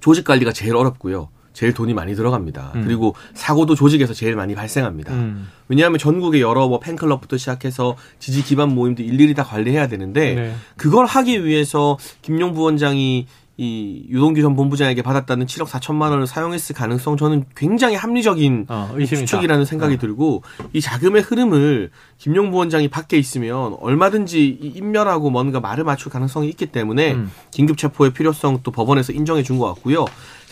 [0.00, 1.28] 조직 관리가 제일 어렵고요.
[1.54, 2.72] 제일 돈이 많이 들어갑니다.
[2.74, 2.82] 음.
[2.84, 5.14] 그리고 사고도 조직에서 제일 많이 발생합니다.
[5.14, 5.48] 음.
[5.68, 10.54] 왜냐하면 전국에 여러 뭐 팬클럽부터 시작해서 지지 기반 모임도 일일이 다 관리해야 되는데 네.
[10.76, 17.16] 그걸 하기 위해서 김용 부원장이 이 유동규 전 본부장에게 받았다는 7억 4천만 원을 사용했을 가능성
[17.16, 19.98] 저는 굉장히 합리적인 어, 추측이라는 생각이 어.
[19.98, 20.42] 들고
[20.72, 27.12] 이 자금의 흐름을 김용 부원장이 밖에 있으면 얼마든지 인멸하고 뭔가 말을 맞출 가능성이 있기 때문에
[27.14, 27.30] 음.
[27.52, 30.04] 긴급 체포의 필요성 또 법원에서 인정해 준 것 같고요.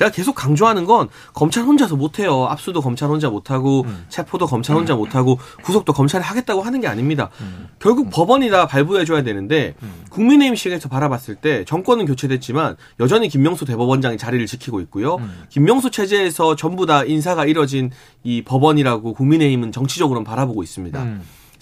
[0.02, 2.46] 제가 계속 강조하는 건 검찰 혼자서 못해요.
[2.46, 4.04] 압수도 검찰 혼자 못하고 음.
[4.08, 7.30] 체포도 검찰 혼자 못하고 구속도 검찰이 하겠다고 하는 게 아닙니다.
[7.40, 7.68] 음.
[7.78, 10.04] 결국 법원이 다 발부해줘야 되는데 음.
[10.10, 15.16] 국민의힘 시각에서 바라봤을 때 정권은 교체됐지만 여전히 김명수 대법원장이 자리를 지키고 있고요.
[15.16, 15.44] 음.
[15.50, 17.92] 김명수 체제에서 전부 다 인사가 이뤄진
[18.24, 21.06] 이 법원이라고 국민의힘은 정치적으로는 바라보고 있습니다.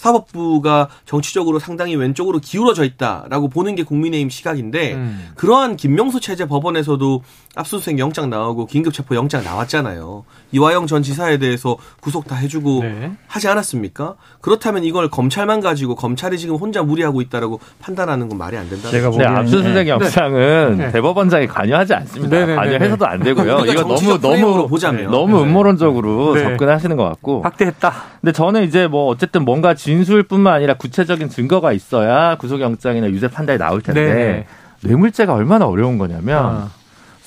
[0.00, 0.10] 음.
[0.10, 5.28] 사법부가 정치적으로 상당히 왼쪽으로 기울어져 있다라고 보는 게 국민의힘 시각인데 음.
[5.36, 7.22] 그러한 김명수 체제 법원에서도
[7.56, 10.24] 압수수색 영장 나오고 긴급체포 영장 나왔잖아요.
[10.52, 13.12] 이화영 전 지사에 대해서 구속 다 해주고 네.
[13.26, 14.14] 하지 않았습니까?
[14.40, 18.88] 그렇다면 이걸 검찰만 가지고 검찰이 지금 혼자 무리하고 있다라고 판단하는 건 말이 안 된다.
[18.88, 19.88] 제가 보기에는 네, 압수수색 네.
[19.88, 20.92] 영장은 네.
[20.92, 22.38] 대법원장이 관여하지 않습니다.
[22.38, 23.56] 네, 네, 관여해서도 안 되고요.
[23.56, 27.92] 그러니까 이거 너무 너무 보자면 너무 음모론적으로 접근하시는 것 같고 확대했다.
[28.20, 33.80] 근데 저는 이제 뭐 어쨌든 뭔가 진술뿐만 아니라 구체적인 증거가 있어야 구속영장이나 유죄 판단이 나올
[33.82, 34.46] 텐데
[34.82, 36.44] 뇌물죄가 얼마나 어려운 거냐면.
[36.44, 36.79] 아.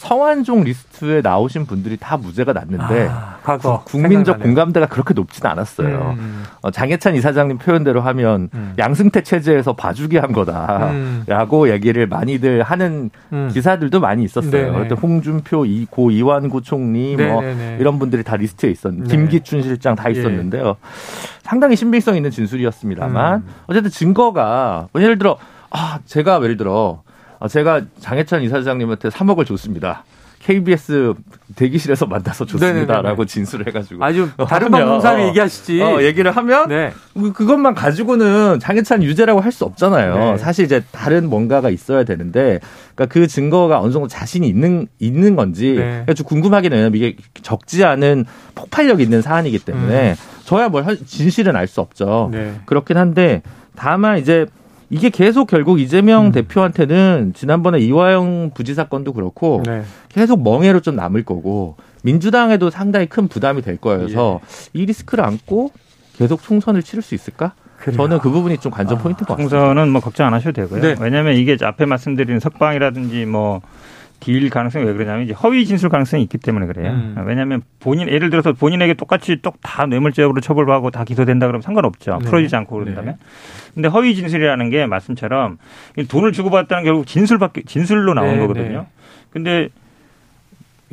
[0.03, 4.43] 성완종 리스트에 나오신 분들이 다 무죄가 났는데 아, 과거 국민적 생각나네요.
[4.43, 6.15] 공감대가 그렇게 높지는 않았어요.
[6.17, 6.43] 음.
[6.61, 8.73] 어, 장예찬 이사장님 표현대로 하면 음.
[8.77, 11.69] 양승태 체제에서 봐주기 한 거다라고 음.
[11.69, 13.49] 얘기를 많이들 하는 음.
[13.53, 14.73] 기사들도 많이 있었어요.
[14.73, 17.77] 그때 홍준표, 이, 고 이완구 총리 뭐 네네네.
[17.79, 19.15] 이런 분들이 다 리스트에 있었는데 네.
[19.15, 20.19] 김기춘 실장 다 예.
[20.19, 20.67] 있었는데요.
[20.67, 20.73] 예.
[21.43, 23.47] 상당히 신빙성 있는 진술이었습니다만 음.
[23.67, 25.37] 어쨌든 증거가 예를 들어
[25.69, 27.12] 아 제가 예를 들어 아,
[27.47, 30.03] 제가 장해찬 이사장님한테 3억을 줬습니다.
[30.39, 31.13] KBS
[31.55, 36.91] 대기실에서 만나서 줬습니다라고 진술을 해가지고 아주 다른 방송사를 얘기하시지 어, 얘기를 하면 네.
[37.13, 40.15] 그, 그것만 가지고는 장해찬 유죄라고 할 수 없잖아요.
[40.15, 40.37] 네.
[40.37, 42.59] 사실 이제 다른 뭔가가 있어야 되는데
[42.93, 45.83] 그러니까 그 증거가 어느 정도 자신이 있는 있는 건지 네.
[45.83, 46.89] 그러니까 좀 궁금하긴 해요.
[46.93, 48.25] 이게 적지 않은
[48.55, 50.15] 폭발력 있는 사안이기 때문에 음.
[50.43, 52.29] 저야 뭘 진실은 알 수 없죠.
[52.33, 52.53] 네.
[52.65, 53.43] 그렇긴 한데
[53.77, 54.45] 다만 이제
[54.93, 56.31] 이게 계속 결국 이재명 음.
[56.31, 59.81] 대표한테는 지난번에 이화영 부지 사 건도 그렇고 네.
[60.09, 64.79] 계속 멍에로 좀 남을 거고 민주당에도 상당히 큰 부담이 될 거여서 예.
[64.79, 65.71] 이 리스크를 안고
[66.17, 67.53] 계속 총선을 치를 수 있을까?
[67.79, 67.97] 그래요.
[67.97, 69.57] 저는 그 부분이 좀 관전 아, 포인트인 것 같습니다.
[69.57, 70.81] 총선은 뭐 걱정 안 하셔도 되고요.
[70.81, 70.95] 네.
[70.99, 73.61] 왜냐하면 이게 앞에 말씀드린 석방이라든지 뭐
[74.23, 76.91] deal 가능성이 왜 그러냐면 이제 허위 진술 가능성이 있기 때문에 그래요.
[76.91, 77.15] 음.
[77.27, 82.19] 왜냐하면 본인 예를 들어서 본인에게 똑같이 똑다 뇌물죄로 처벌하고 다 기소된다 그러면 상관없죠.
[82.21, 82.25] 네.
[82.29, 83.17] 풀어지지 않고 그런다면.
[83.17, 83.25] 네.
[83.73, 85.57] 근데 허위 진술이라는 게 말씀처럼
[86.07, 88.79] 돈을 주고받았다는 결국 진술밖에 진술로 나온 네, 거거든요.
[88.79, 88.85] 네.
[89.29, 89.69] 근데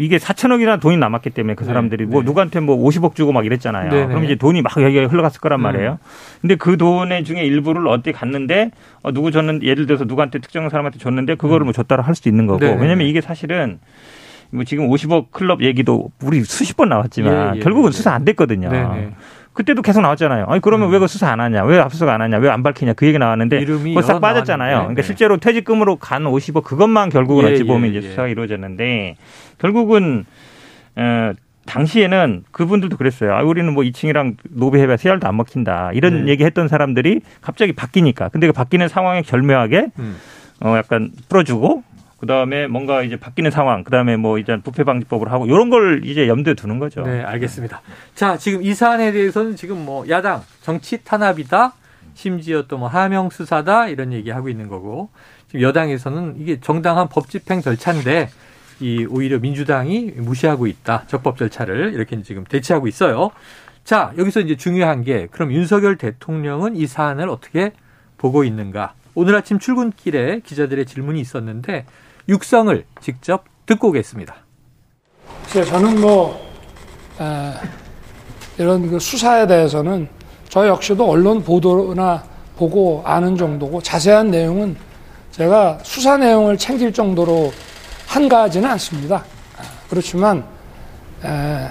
[0.00, 3.44] 이게 4천억이나 돈이 남았기 때문에 그 네, 사람들이 네, 뭐 누구한테 뭐 50억 주고 막
[3.44, 3.90] 이랬잖아요.
[3.90, 5.62] 네, 그럼 이제 돈이 막 여기에 흘러갔을 거란 음.
[5.64, 5.98] 말이에요.
[6.40, 8.70] 근데 그 돈의 중에 일부를 어디 갔는데
[9.02, 11.66] 어, 누구 줬는 예를 들어서 누구한테 특정 사람한테 줬는데 그거를 음.
[11.66, 12.64] 뭐 줬다라 할 수도 있는 거고.
[12.64, 13.78] 왜냐면 이게 사실은
[14.50, 17.92] 뭐 지금 50억 클럽 얘기도 우리 수십 번 나왔지만 예, 예, 결국은 예.
[17.92, 18.70] 수사 안 됐거든요.
[19.52, 20.46] 그때도 계속 나왔잖아요.
[20.48, 20.92] 아니 그러면 음.
[20.92, 21.64] 왜그 수사 안 하냐?
[21.64, 22.38] 왜 압수수색 안 하냐?
[22.38, 22.92] 왜 안 밝히냐?
[22.94, 24.76] 그 얘기 나왔는데 그거 싹 빠졌잖아요.
[24.78, 25.06] 그러니까 네.
[25.06, 28.10] 실제로 퇴직금으로 간 50억 그것만 결국은 예, 어찌 보면 예, 이제 예.
[28.10, 29.16] 수사가 이루어졌는데
[29.60, 30.24] 결국은
[30.96, 31.32] 어
[31.66, 33.34] 당시에는 그분들도 그랬어요.
[33.34, 35.92] 아, 우리는 뭐 2층이랑 노베해가 세알도 안 먹힌다.
[35.94, 36.32] 이런 네.
[36.32, 38.28] 얘기 했던 사람들이 갑자기 바뀌니까.
[38.30, 40.16] 근데 그 바뀌는 상황에 결묘하게 음.
[40.64, 41.84] 어 약간 풀어주고
[42.18, 46.02] 그 다음에 뭔가 이제 바뀌는 상황, 그 다음에 뭐 이제 부패 방지법을 하고 이런 걸
[46.04, 47.02] 이제 염두에 두는 거죠.
[47.02, 47.80] 네, 알겠습니다.
[48.14, 51.72] 자, 지금 이 사안에 대해서는 지금 뭐 야당 정치 탄압이다,
[52.14, 55.08] 심지어 또 뭐 하명 수사다 이런 얘기 하고 있는 거고
[55.46, 58.28] 지금 여당에서는 이게 정당한 법 집행 절차인데
[58.80, 61.04] 이 오히려 민주당이 무시하고 있다.
[61.06, 63.30] 적법 절차를 이렇게 지금 대치하고 있어요.
[63.84, 67.72] 자, 여기서 이제 중요한 게 그럼 윤석열 대통령은 이 사안을 어떻게
[68.18, 68.94] 보고 있는가?
[69.14, 71.84] 오늘 아침 출근길에 기자들의 질문이 있었는데
[72.28, 74.34] 육성을 직접 듣고 오겠습니다.
[75.48, 76.40] 저는 뭐
[77.20, 77.52] 에,
[78.58, 80.08] 이런 그 수사에 대해서는
[80.48, 82.22] 저 역시도 언론 보도나
[82.56, 84.76] 보고 아는 정도고 자세한 내용은
[85.30, 87.52] 제가 수사 내용을 챙길 정도로
[88.10, 89.24] 한가하지는 않습니다.
[89.88, 90.44] 그렇지만
[91.24, 91.68] 에,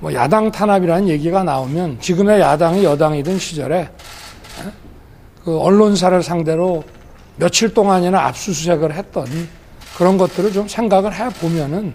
[0.00, 3.88] 뭐 야당 탄압이라는 얘기가 나오면 지금의 야당이 여당이던 시절에
[5.44, 6.82] 그 언론사를 상대로
[7.36, 9.26] 며칠 동안이나 압수수색을 했던
[9.96, 11.94] 그런 것들을 좀 생각을 해 보면은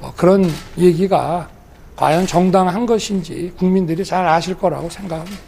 [0.00, 0.44] 뭐 그런
[0.76, 1.48] 얘기가
[1.96, 5.38] 과연 정당한 것인지 국민들이 잘 아실 거라고 생각합니다.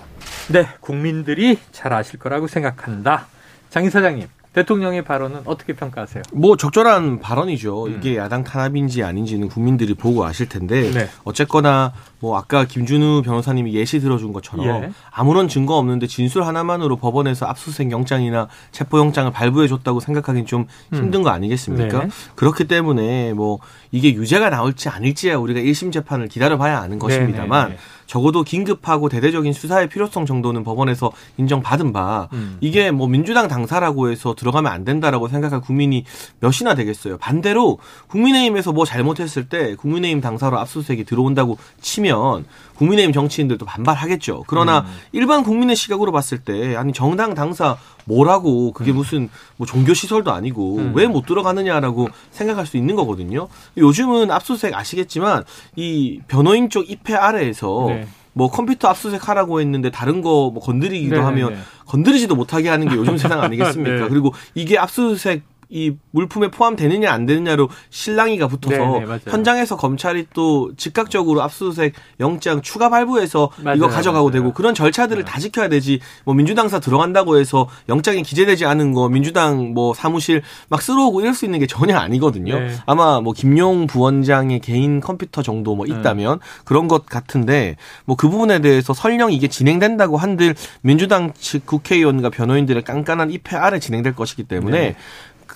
[0.49, 3.27] 네, 국민들이 잘 아실 거라고 생각한다.
[3.71, 4.27] 장 이사장님.
[4.53, 6.25] 대통령의 발언은 어떻게 평가하세요?
[6.33, 7.87] 뭐 적절한 발언이죠.
[7.87, 7.97] 음.
[7.97, 11.09] 이게 야당 탄압인지 아닌지는 국민들이 보고 아실 텐데 네.
[11.23, 14.91] 어쨌거나 뭐 아까 김준우 변호사님이 예시 들어준 것처럼 예.
[15.11, 20.99] 아무런 증거 없는데 진술 하나만으로 법원에서 압수수색 영장이나 체포 영장을 발부해 줬다고 생각하기는 좀 음.
[20.99, 22.05] 힘든 거 아니겠습니까?
[22.05, 22.11] 네.
[22.35, 23.61] 그렇기 때문에 뭐
[23.93, 27.83] 이게 유죄가 나올지 아닐지야 우리가 1심 재판을 기다려봐야 아는 것입니다만 네, 네, 네.
[28.07, 32.57] 적어도 긴급하고 대대적인 수사의 필요성 정도는 법원에서 인정받은 바 음.
[32.61, 36.05] 이게 뭐 민주당 당사라고 해서 들어가면 안 된다라고 생각할 국민이
[36.41, 37.19] 몇이나 되겠어요.
[37.19, 42.47] 반대로 국민의힘에서 뭐 잘못했을 때 국민의힘 당사로 압수수색이 들어온다고 치면
[42.81, 44.45] 국민의힘 정치인들도 반발하겠죠.
[44.47, 44.85] 그러나 음.
[45.13, 48.97] 일반 국민의 시각으로 봤을 때 아니 정당 당사 뭐라고 그게 음.
[48.97, 50.93] 무슨 뭐 종교 시설도 아니고 음.
[50.95, 53.49] 왜못 들어가느냐라고 생각할 수 있는 거거든요.
[53.77, 55.45] 요즘은 압수수색 아시겠지만
[55.77, 58.07] 이 변호인 쪽 입회 아래에서 네.
[58.33, 61.59] 뭐 컴퓨터 압수수색 하라고 했는데 다른 거 뭐 건드리기도 네, 하면 네.
[61.85, 64.05] 건드리지도 못하게 하는 게 요즘 세상 아니겠습니까?
[64.05, 64.09] 네.
[64.09, 70.71] 그리고 이게 압수수색 이 물품에 포함되느냐 안 되느냐로 실랑이가 붙어서 네네, 네, 현장에서 검찰이 또
[70.77, 74.33] 즉각적으로 압수수색 영장 추가 발부해서 맞아요, 이거 가져가고 맞아요.
[74.43, 75.31] 되고 그런 절차들을 네.
[75.31, 80.83] 다 지켜야 되지 뭐 민주당사 들어간다고 해서 영장이 기재되지 않은 거 민주당 뭐 사무실 막
[80.83, 82.59] 쓸어오고 이럴 수 있는 게 전혀 아니거든요.
[82.59, 82.75] 네.
[82.87, 85.95] 아마 뭐 김용 부원장의 개인 컴퓨터 정도 뭐 네.
[85.95, 86.45] 있다면 네.
[86.65, 92.83] 그런 것 같은데 뭐 그 부분에 대해서 설령 이게 진행된다고 한들 민주당 측 국회의원과 변호인들의
[92.83, 94.97] 깐깐한 입회 아래 진행될 것이기 때문에 네.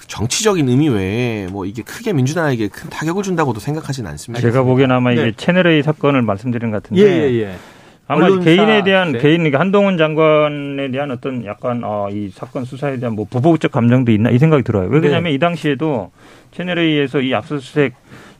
[0.07, 4.40] 정치적인 의미 외에 뭐 이게 크게 민주당에게 큰 타격을 준다고도 생각하지는 않습니다.
[4.40, 5.23] 제가 보기엔 아마 네.
[5.23, 7.03] 이게 채널 A 사건을 말씀드린 것 같은데.
[7.03, 7.55] 예, 예, 예.
[8.07, 9.19] 아마 개인에 대한 네.
[9.19, 14.12] 개인 그러니까 한동훈 장관에 대한 어떤 약간 어, 이 사건 수사에 대한 뭐 부보적 감정도
[14.12, 14.88] 있나 이 생각이 들어요.
[14.90, 15.33] 왜냐하면 네.
[15.33, 16.11] 이 당시에도
[16.53, 17.95] 채널 A에서 이 압수수색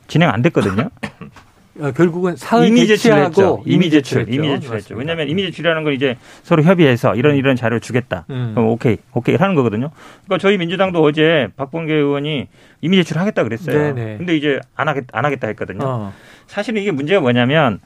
[0.07, 0.89] 진행 안 됐거든요.
[1.79, 3.63] 어, 결국은 사의 이미 제출했죠.
[3.65, 4.95] 이미 제출, 이미 제출했죠.
[4.95, 7.37] 왜냐하면 이미 제출이라는 건 이제 서로 협의해서 이런 음.
[7.37, 8.25] 이런 자료 를 주겠다.
[8.29, 8.51] 음.
[8.55, 9.91] 그럼 오케이, 오케이 하는 거거든요.
[10.23, 12.47] 그러니까 저희 민주당도 어제 박범계 의원이
[12.81, 13.93] 이미 제출하겠다 그랬어요.
[13.93, 14.17] 네네.
[14.17, 15.79] 근데 이제 안 하겠 안 하겠다 했거든요.
[15.83, 16.13] 어.
[16.47, 17.79] 사실은 이게 문제가 뭐냐면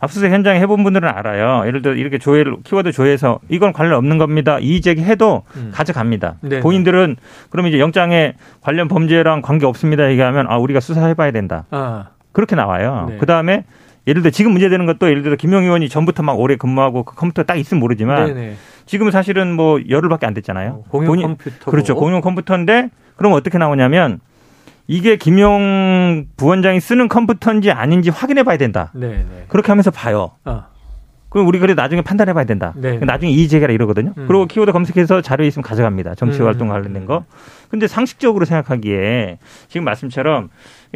[0.00, 1.66] 압수수색 현장 해본 분들은 알아요.
[1.66, 4.58] 예를 들어 이렇게 조회를 키워드 조회해서 이건 관련 없는 겁니다.
[4.58, 5.70] 이의 제기해도 음.
[5.74, 6.36] 가져갑니다.
[6.40, 6.60] 네네.
[6.60, 7.16] 본인들은
[7.50, 11.66] 그러면 이제 영장에 관련 범죄랑 관계 없습니다 얘기하면 아 우리가 수사해봐야 된다.
[11.70, 12.13] 아.
[12.34, 13.06] 그렇게 나와요.
[13.08, 13.16] 네.
[13.16, 13.64] 그 다음에
[14.06, 17.44] 예를 들어 지금 문제되는 것도 예를 들어 김용 의원이 전부터 막 오래 근무하고 그 컴퓨터
[17.44, 18.56] 딱 있으면 모르지만 네네.
[18.84, 20.84] 지금은 사실은 뭐 열흘밖에 안 됐잖아요.
[20.86, 21.94] 어, 공용 컴퓨터 그렇죠.
[21.94, 24.20] 공용 컴퓨터인데 그럼 어떻게 나오냐면
[24.86, 28.90] 이게 김용 부원장이 쓰는 컴퓨터인지 아닌지 확인해 봐야 된다.
[28.94, 29.46] 네네.
[29.48, 30.32] 그렇게 하면서 봐요.
[30.44, 30.64] 어.
[31.34, 32.72] 그럼 우리 그래 나중에 판단해 봐야 된다.
[32.76, 32.96] 네.
[32.98, 34.14] 나중에 이의제기라 이러거든요.
[34.16, 34.26] 음.
[34.28, 36.14] 그리고 키워드 검색해서 자료 있으면 가져갑니다.
[36.14, 36.46] 정치 음.
[36.46, 37.24] 활동 관련된 거.
[37.68, 40.50] 근데 상식적으로 생각하기에 지금 말씀처럼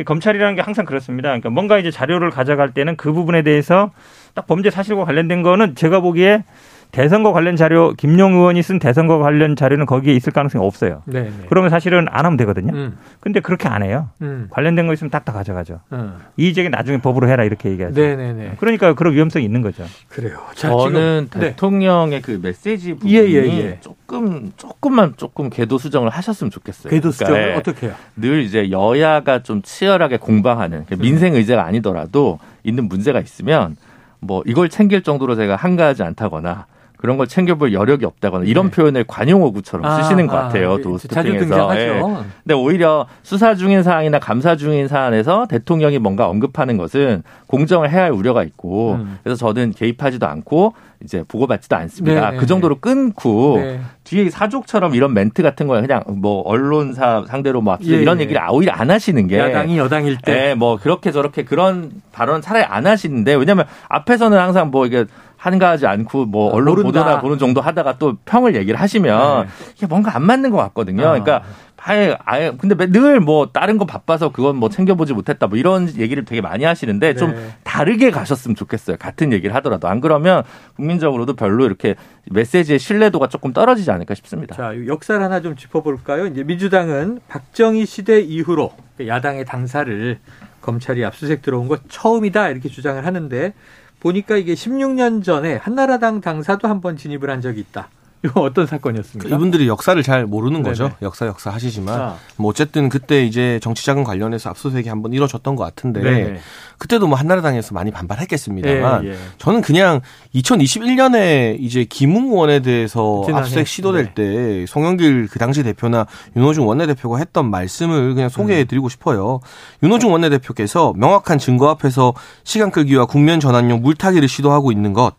[0.04, 1.30] 검찰이라는 게 항상 그렇습니다.
[1.30, 3.90] 그러니까 뭔가 이제 자료를 가져갈 때는 그 부분에 대해서
[4.34, 6.44] 딱 범죄 사실과 관련된 거는 제가 보기에
[6.90, 11.02] 대선거 관련 자료 김용 의원이 쓴 대선거 관련 자료는 거기에 있을 가능성이 없어요.
[11.04, 11.30] 네, 네.
[11.48, 12.72] 그러면 사실은 안 하면 되거든요.
[12.72, 12.98] 음.
[13.20, 14.08] 근데 그렇게 안 해요.
[14.22, 14.48] 음.
[14.50, 15.80] 관련된 거 있으면 딱다 가져가죠.
[15.92, 16.14] 음.
[16.36, 18.00] 이의제기 나중에 법으로 해라 이렇게 얘기하죠.
[18.00, 18.32] 네네네.
[18.32, 18.52] 네, 네.
[18.58, 19.84] 그러니까 그런 위험성이 있는 거죠.
[20.08, 20.38] 그래요.
[20.54, 21.50] 자, 저는 지금, 네.
[21.50, 23.78] 대통령의 그 메시지 부분이 예, 예, 예.
[23.80, 26.90] 조금 조금만 조금 궤도 수정을 하셨으면 좋겠어요.
[26.90, 27.94] 궤도 수정을 그러니까 어떻게 해요?
[28.16, 33.76] 늘 이제 여야가 좀 치열하게 공방하는 그러니까 민생 의제가 아니더라도 있는 문제가 있으면
[34.20, 36.66] 뭐 이걸 챙길 정도로 제가 한가하지 않다거나
[36.98, 38.70] 그런 걸 챙겨볼 여력이 없다거나 이런 네.
[38.72, 40.74] 표현을 관용어구처럼 아, 쓰시는 것 같아요.
[40.74, 41.76] 아, 또 스토킹에서.
[41.76, 42.02] 예.
[42.42, 48.10] 근데 오히려 수사 중인 사안이나 감사 중인 사안에서 대통령이 뭔가 언급하는 것은 공정을 해야 할
[48.10, 49.18] 우려가 있고 음.
[49.22, 52.20] 그래서 저는 개입하지도 않고 이제 보고받지도 않습니다.
[52.20, 52.36] 네네.
[52.36, 52.80] 그 네, 정도로 네.
[52.80, 53.80] 끊고 네.
[54.02, 58.22] 뒤에 사족처럼 이런 멘트 같은 거에 그냥 뭐 언론사 상대로 뭐 예, 이런 예.
[58.24, 62.64] 얘기를 오히려 안 하시는 게 야당이 여당일 때 네, 뭐 그렇게 저렇게 그런 발언 차라리
[62.64, 65.04] 안 하시는데 왜냐면 앞에서는 항상 뭐 이게
[65.38, 67.00] 한가하지 않고 뭐 아, 언론 모른다.
[67.00, 69.48] 보도나 보는 정도 하다가 또 평을 얘기를 하시면 네.
[69.76, 71.02] 이게 뭔가 안 맞는 것 같거든요.
[71.06, 71.10] 아.
[71.12, 71.42] 그러니까
[71.80, 76.24] 아예 아예 근데 늘 뭐 다른 거 바빠서 그건 뭐 챙겨보지 못했다 뭐 이런 얘기를
[76.24, 77.18] 되게 많이 하시는데 네.
[77.18, 78.96] 좀 다르게 가셨으면 좋겠어요.
[78.98, 80.42] 같은 얘기를 하더라도 안 그러면
[80.76, 81.94] 국민적으로도 별로 이렇게
[82.30, 84.56] 메시지의 신뢰도가 조금 떨어지지 않을까 싶습니다.
[84.56, 86.26] 자 역사를 하나 좀 짚어볼까요?
[86.26, 88.72] 이제 민주당은 박정희 시대 이후로
[89.06, 90.18] 야당의 당사를
[90.60, 93.54] 검찰이 압수수색 들어온 것 처음이다 이렇게 주장을 하는데
[94.00, 97.88] 보니까 이게 16년 전에 한나라당 당사도 한번 진입을 한 적이 있다.
[98.24, 99.34] 이거 어떤 사건이었습니까?
[99.34, 100.84] 이분들이 역사를 잘 모르는 거죠.
[100.84, 100.96] 네네.
[101.02, 102.16] 역사 역사 하시지만 아.
[102.36, 106.40] 뭐 어쨌든 그때 이제 정치자금 관련해서 압수수색이 한번 이루어졌던 것 같은데 네네.
[106.78, 109.16] 그때도 뭐 한나라당에서 많이 반발했겠습니다만 예, 예.
[109.38, 110.00] 저는 그냥
[110.34, 114.14] 2021년에 이제 김웅 원에 대해서 압수수색 시도될 네.
[114.14, 118.88] 때 송영길 그 당시 대표나 윤호중 원내대표가 했던 말씀을 그냥 소개해드리고 음.
[118.88, 119.40] 싶어요.
[119.82, 125.14] 윤호중 원내대표께서 명확한 증거 앞에서 시간 끌기와 국면 전환용 물타기를 시도하고 있는 것.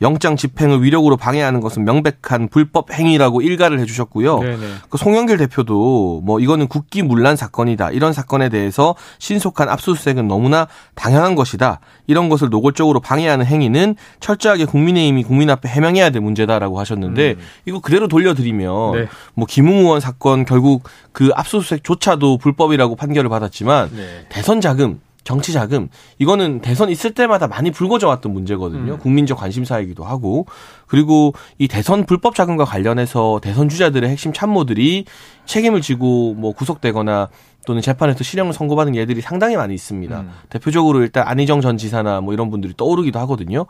[0.00, 4.38] 영장 집행을 위력으로 방해하는 것은 명백한 불법 행위라고 일가를 해주셨고요.
[4.38, 4.66] 네네.
[4.88, 7.90] 그 송영길 대표도 뭐 이거는 국기 문란 사건이다.
[7.90, 11.80] 이런 사건에 대해서 신속한 압수수색은 너무나 당연한 것이다.
[12.06, 17.38] 이런 것을 노골적으로 방해하는 행위는 철저하게 국민의힘이 국민 앞에 해명해야 될 문제다라고 하셨는데 음.
[17.66, 19.08] 이거 그대로 돌려드리면 네.
[19.34, 24.26] 뭐 김웅 의원 사건 결국 그 압수수색조차도 불법이라고 판결을 받았지만 네.
[24.28, 28.94] 대선 자금 정치 자금 이거는 대선 있을 때마다 많이 불거져 왔던 문제거든요.
[28.94, 28.98] 음.
[28.98, 30.46] 국민적 관심사이기도 하고
[30.86, 35.04] 그리고 이 대선 불법 자금과 관련해서 대선 주자들의 핵심 참모들이
[35.44, 37.28] 책임을 지고 뭐 구속되거나
[37.66, 40.18] 또는 재판에서 실형을 선고받은 예들이 상당히 많이 있습니다.
[40.18, 40.30] 음.
[40.48, 43.66] 대표적으로 일단 안희정 전 지사나 뭐 이런 분들이 떠오르기도 하거든요.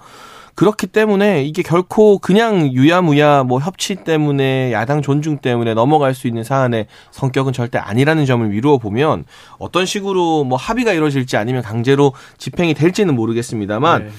[0.58, 6.42] 그렇기 때문에 이게 결코 그냥 유야무야 뭐 협치 때문에 야당 존중 때문에 넘어갈 수 있는
[6.42, 9.24] 사안의 성격은 절대 아니라는 점을 미루어 보면
[9.60, 14.10] 어떤 식으로 뭐 합의가 이루어질지 아니면 강제로 집행이 될지는 모르겠습니다만 네.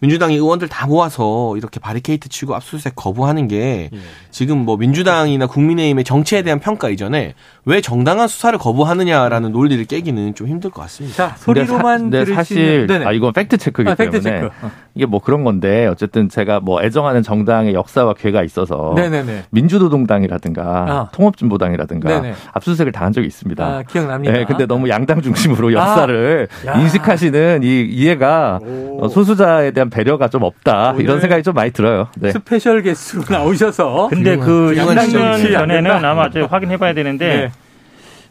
[0.00, 3.98] 민주당 의원들 다 모아서 이렇게 바리케이트 치고 압수수색 거부하는 게 예.
[4.30, 7.34] 지금 뭐 민주당이나 국민의힘의 정치에 대한 평가 이전에
[7.64, 11.16] 왜 정당한 수사를 거부하느냐라는 논리를 깨기는 좀 힘들 것 같습니다.
[11.16, 13.04] 자, 소리로만 네, 사실 네네.
[13.04, 14.46] 아 이건 fact check기 아, 때문에 체크.
[14.46, 14.70] 어.
[14.94, 19.44] 이게 뭐 그런 건데 어쨌든 제가 뭐 애정하는 정당의 역사와 궤가 있어서 네네네.
[19.50, 21.08] 민주노동당이라든가 아.
[21.12, 22.34] 통합진보당이라든가 네네.
[22.52, 23.64] 압수수색을 당한 적이 있습니다.
[23.64, 24.32] 아, 기억납니다.
[24.32, 26.80] 네, 근데 너무 양당 중심으로 역사를 아.
[26.80, 29.08] 인식하시는 이 이해가 오.
[29.08, 32.08] 소수자에 대한 배려가 좀 없다 이런 생각이 좀 많이 들어요.
[32.16, 32.32] 네.
[32.32, 37.28] special guest로 나오셔서 근데 그 2년 전에는 아마 제가 확인해봐야 되는데.
[37.28, 37.52] 네.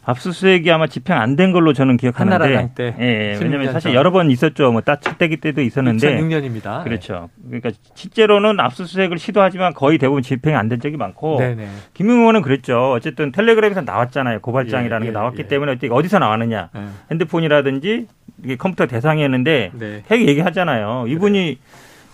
[0.08, 2.34] 압수수색이 아마 집행 안 된 걸로 저는 기억하는데.
[2.34, 2.94] 한나라당 때.
[2.98, 4.72] 예, 왜냐면 사실 여러 번 있었죠.
[4.72, 6.18] 뭐 따뜻대기 때도 있었는데.
[6.18, 6.82] 2006년입니다.
[6.82, 7.28] 그렇죠.
[7.46, 11.38] 그러니까 실제로는 압수수색을 시도하지만 거의 대부분 집행이 안된 적이 많고.
[11.38, 11.68] 네네.
[11.92, 12.92] 김용 의원은 그랬죠.
[12.92, 14.40] 어쨌든 텔레그램에서 나왔잖아요.
[14.40, 16.70] 고발장이라는 예, 게 나왔기 예, 때문에 어디서 나왔느냐.
[16.74, 16.80] 예.
[17.10, 18.06] 핸드폰이라든지
[18.44, 20.02] 이게 컴퓨터 대상이었는데 네.
[20.10, 21.04] 핵 얘기하잖아요.
[21.08, 21.56] 이분이 네.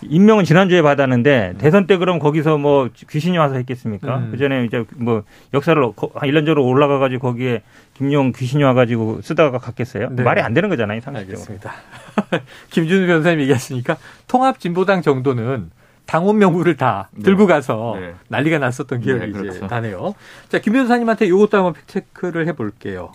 [0.09, 1.57] 임명은 지난주에 받았는데 음.
[1.57, 4.17] 대선 때 그럼 거기서 뭐 귀신이 와서 했겠습니까?
[4.17, 4.31] 음.
[4.31, 7.61] 그 전에 이제 뭐 역사를 한 1년 전으로 올라가 가지고 거기에
[7.93, 10.09] 김용 귀신이 와 가지고 쓰다가 갔겠어요?
[10.11, 10.23] 네.
[10.23, 11.37] 말이 안 되는 거잖아요, 상식적으로.
[11.37, 11.73] 알겠습니다.
[12.71, 15.71] 김준우 변호사님 얘기하시니까 통합 진보당 정도는
[16.05, 17.23] 당원 명부를 다 네.
[17.23, 18.13] 들고 가서 네.
[18.27, 19.57] 난리가 났었던 기억이 네, 그렇죠.
[19.57, 20.13] 이제 나네요.
[20.49, 23.11] 자, 김 변호사님한테 이것도 한번 팩체크를 해 볼게요.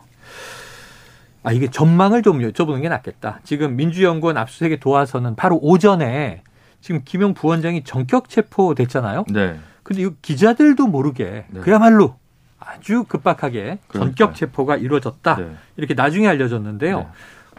[1.42, 3.40] 아, 이게 전망을 좀 여쭤보는 게 낫겠다.
[3.44, 6.42] 지금 민주연구원 압수수색에 도와서는 바로 오전에
[6.80, 9.24] 지금 김영 부원장이 전격 체포됐잖아요.
[9.32, 9.58] 네.
[9.82, 11.60] 근데 이 기자들도 모르게 네.
[11.60, 12.16] 그야말로
[12.58, 14.00] 아주 급박하게 그러니까요.
[14.04, 15.36] 전격 체포가 이루어졌다.
[15.36, 15.50] 네.
[15.76, 16.98] 이렇게 나중에 알려졌는데요.
[16.98, 17.06] 네.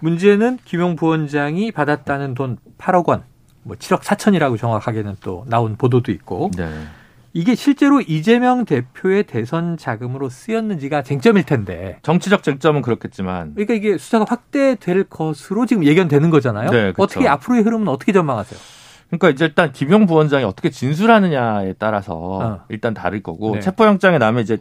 [0.01, 3.23] 문제는 김용 부원장이 받았다는 돈 8억 원,
[3.63, 6.51] 뭐 7억 4천이라고 정확하게는 또 나온 보도도 있고.
[6.57, 6.69] 네.
[7.33, 11.97] 이게 실제로 이재명 대표의 대선 자금으로 쓰였는지가 쟁점일 텐데.
[12.01, 13.53] 정치적 쟁점은 그렇겠지만.
[13.53, 16.71] 그러니까 이게 수사가 확대될 것으로 지금 예견되는 거잖아요.
[16.71, 17.03] 네, 그렇죠.
[17.03, 18.59] 어떻게 앞으로의 흐름은 어떻게 전망하세요?
[19.11, 22.59] 그러니까 이제 일단 김용 부원장이 어떻게 진술하느냐에 따라서 어.
[22.69, 23.59] 일단 다를 거고 네.
[23.59, 24.57] 체포영장에 나면 이제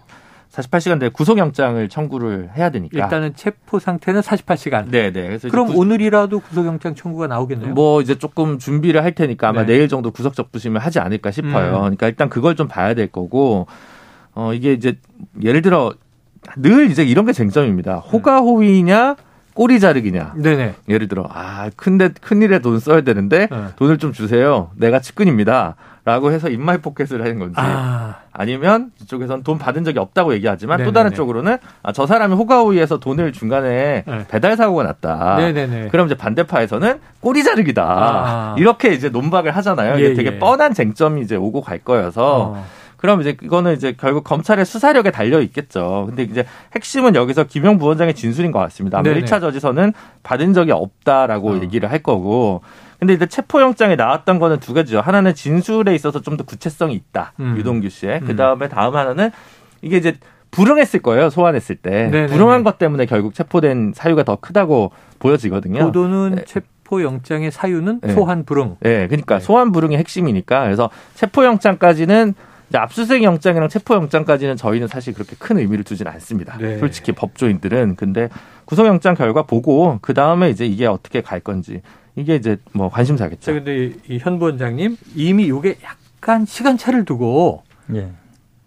[0.50, 3.04] 48시간 내에 구속영장을 청구를 해야 되니까.
[3.04, 4.90] 일단은 체포 상태는 48시간.
[4.90, 5.12] 네네.
[5.12, 5.78] 그래서 그럼 구...
[5.78, 7.72] 오늘이라도 구속영장 청구가 나오겠네요.
[7.74, 9.74] 뭐 이제 조금 준비를 할 테니까 아마 네.
[9.74, 11.76] 내일 정도 구속적부심을 하지 않을까 싶어요.
[11.76, 11.80] 음.
[11.80, 13.68] 그러니까 일단 그걸 좀 봐야 될 거고,
[14.34, 14.98] 어 이게 이제
[15.40, 15.94] 예를 들어
[16.56, 17.98] 늘 이제 이런 게 쟁점입니다.
[17.98, 19.14] 호가호위냐
[19.60, 20.36] 꼬리 자르기냐.
[20.36, 20.74] 네네.
[20.88, 23.64] 예를 들어, 아, 큰데, 큰일에 돈 써야 되는데, 네.
[23.76, 24.70] 돈을 좀 주세요.
[24.74, 25.76] 내가 측근입니다.
[26.06, 28.16] 라고 해서 입마이 포켓을 하는 건지 아.
[28.40, 30.90] 니면 이쪽에서는 돈 받은 적이 없다고 얘기하지만 네네네.
[30.90, 34.26] 또 다른 쪽으로는 아, 저 사람이 호가우이에서 돈을 중간에 네.
[34.28, 35.36] 배달 사고가 났다.
[35.36, 35.88] 네네네.
[35.88, 37.84] 그럼 이제 반대파에서는 꼬리 자르기다.
[37.84, 38.54] 아.
[38.56, 39.96] 이렇게 이제 논박을 하잖아요.
[39.96, 40.38] 예, 이게 되게 예.
[40.38, 42.66] 뻔한 쟁점이 이제 오고 갈 거여서 어.
[43.00, 46.04] 그럼 이제 이거는 이제 결국 검찰의 수사력에 달려 있겠죠.
[46.08, 48.98] 근데 이제 핵심은 여기서 김영 부원장의 진술인 것 같습니다.
[48.98, 49.22] 아마 네네.
[49.22, 51.60] 1차 저지서는 받은 적이 없다라고 어.
[51.62, 52.60] 얘기를 할 거고.
[52.98, 55.00] 근데 이제 체포영장에 나왔던 거는 두 가지죠.
[55.00, 57.32] 하나는 진술에 있어서 좀 더 구체성이 있다.
[57.40, 57.54] 음.
[57.56, 58.20] 유동규 씨의.
[58.20, 59.30] 그 다음에 다음 하나는
[59.80, 60.16] 이게 이제
[60.50, 61.30] 불응했을 거예요.
[61.30, 61.90] 소환했을 때.
[61.90, 62.26] 네네네.
[62.26, 65.86] 불응한 것 때문에 결국 체포된 사유가 더 크다고 보여지거든요.
[65.86, 66.44] 보도는 네.
[66.44, 68.12] 체포영장의 사유는 네.
[68.12, 68.76] 소환 불응.
[68.80, 69.40] 네, 그러니까 네.
[69.44, 72.34] 소환 불응이 핵심이니까 그래서 체포영장까지는
[72.78, 76.56] 압수수색 영장이랑 체포 영장까지는 저희는 사실 그렇게 큰 의미를 두지는 않습니다.
[76.58, 76.78] 네.
[76.78, 78.28] 솔직히 법조인들은 근데
[78.64, 81.82] 구속영장 결과 보고 그 다음에 이제 이게 어떻게 갈 건지
[82.16, 83.52] 이게 이제 뭐 관심사겠죠.
[83.52, 88.08] 근데 이현 부원장님 이미 요게 약간 시간차를 두고 예.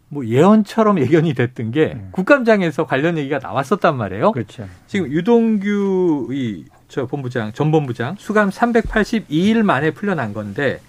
[0.09, 2.01] 뭐 예언처럼 예견이 됐던 게 예.
[2.11, 4.31] 국감장에서 관련 얘기가 나왔었단 말이에요.
[4.31, 4.67] 그렇죠.
[4.87, 10.79] 지금 유동규 이 저 본부장 전 본부장 수감 382일 만에 풀려난 건데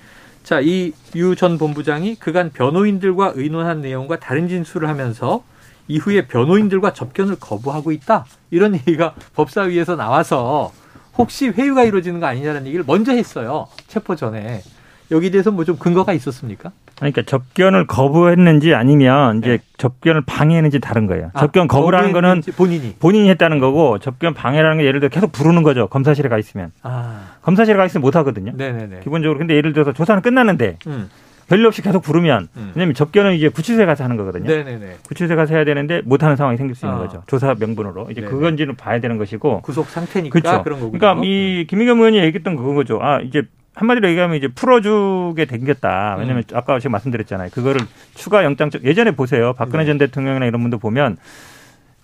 [0.45, 5.43] 자, 이 유 전 본부장이 그간 변호인들과 의논한 내용과 다른 진술을 하면서
[5.89, 8.27] 이후에 변호인들과 접견을 거부하고 있다.
[8.51, 10.73] 이런 얘기가 법사위에서 나와서
[11.17, 13.69] 혹시 회유가 이루어지는 거 아니냐는 얘기를 먼저 했어요.
[13.89, 14.63] 체포 전에.
[15.11, 16.73] 여기 대해서 뭐 좀 근거가 있었습니까?
[17.11, 19.59] 그러니까 접견을 거부했는지 아니면 이제 네.
[19.77, 21.31] 접견을 방해했는지 다른 거예요.
[21.35, 25.63] 아, 접견 거부라는 거는 본인이 본인이 했다는 거고 접견 방해라는 게 예를 들어 계속 부르는
[25.63, 25.87] 거죠.
[25.89, 27.37] 검사실에 가 있으면 아.
[27.43, 28.53] 검사실에 가 있으면 못 하거든요.
[28.57, 29.01] 네네네.
[29.01, 31.11] 기본적으로 근데 예를 들어서 조사는 끝났는데 음.
[31.47, 32.73] 별일 없이 계속 부르면 음.
[32.75, 34.47] 왜냐면 접견은 이제 구치소에 가서 하는 거거든요.
[34.47, 34.97] 네네네.
[35.07, 37.03] 구치소에 가서 해야 되는데 못 하는 상황이 생길 수 있는 아.
[37.03, 37.23] 거죠.
[37.27, 38.33] 조사 명분으로 이제 네네.
[38.33, 40.63] 그건지는 봐야 되는 것이고 구속 상태니까 그렇죠.
[40.63, 40.99] 그런 거군요.
[40.99, 42.99] 그러니까 이 김의겸 의원이 얘기했던 그거죠.
[43.03, 43.43] 아 이제
[43.75, 46.17] 한마디로 얘기하면 이제 풀어주게 된겠다.
[46.19, 46.57] 왜냐면 음.
[46.57, 47.51] 아까 제가 말씀드렸잖아요.
[47.53, 47.81] 그거를
[48.15, 49.53] 추가 영장 예전에 보세요.
[49.55, 49.87] 박근혜 네.
[49.87, 51.17] 전 대통령이나 이런 분들 보면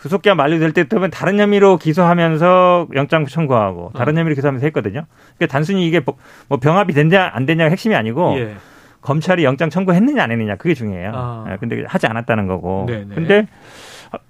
[0.01, 4.21] 구속기한 만료될 때부터 다른 혐의로 기소하면서 영장 청구하고 다른 어.
[4.21, 5.05] 혐의로 기소하면서 했거든요.
[5.37, 6.17] 그러니까 단순히 이게 뭐,
[6.49, 8.55] 뭐 병합이 된냐 안 되냐가 핵심이 아니고 예.
[9.03, 11.13] 검찰이 영장 청구했느냐 안 했느냐 그게 중요해요.
[11.15, 11.45] 아.
[11.51, 12.87] 예, 근데 하지 않았다는 거고.
[12.89, 13.15] 네네.
[13.15, 13.47] 근데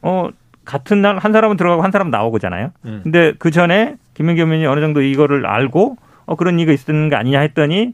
[0.03, 0.29] 어
[0.65, 2.71] 같은 날 한 사람은 들어가고 한 사람은 나오고잖아요.
[2.85, 3.01] 음.
[3.03, 5.97] 근데 그 전에 김민겸 의원이 어느 정도 이거를 알고
[6.31, 7.93] 어, 그런 얘기가 있었는 거 아니냐 했더니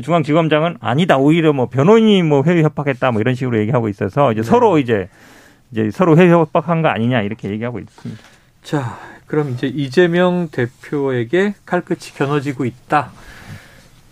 [0.00, 4.46] 중앙지검장은 아니다 오히려 뭐 변호인이 뭐 회유 협박했다 뭐 이런 식으로 얘기하고 있어서 이제 네.
[4.48, 5.08] 서로 이제
[5.72, 8.22] 이제 서로 회유 협박한 거 아니냐 이렇게 얘기하고 있습니다.
[8.62, 13.10] 자, 그럼 이제 이재명 대표에게 칼끝이 겨눠지고 있다.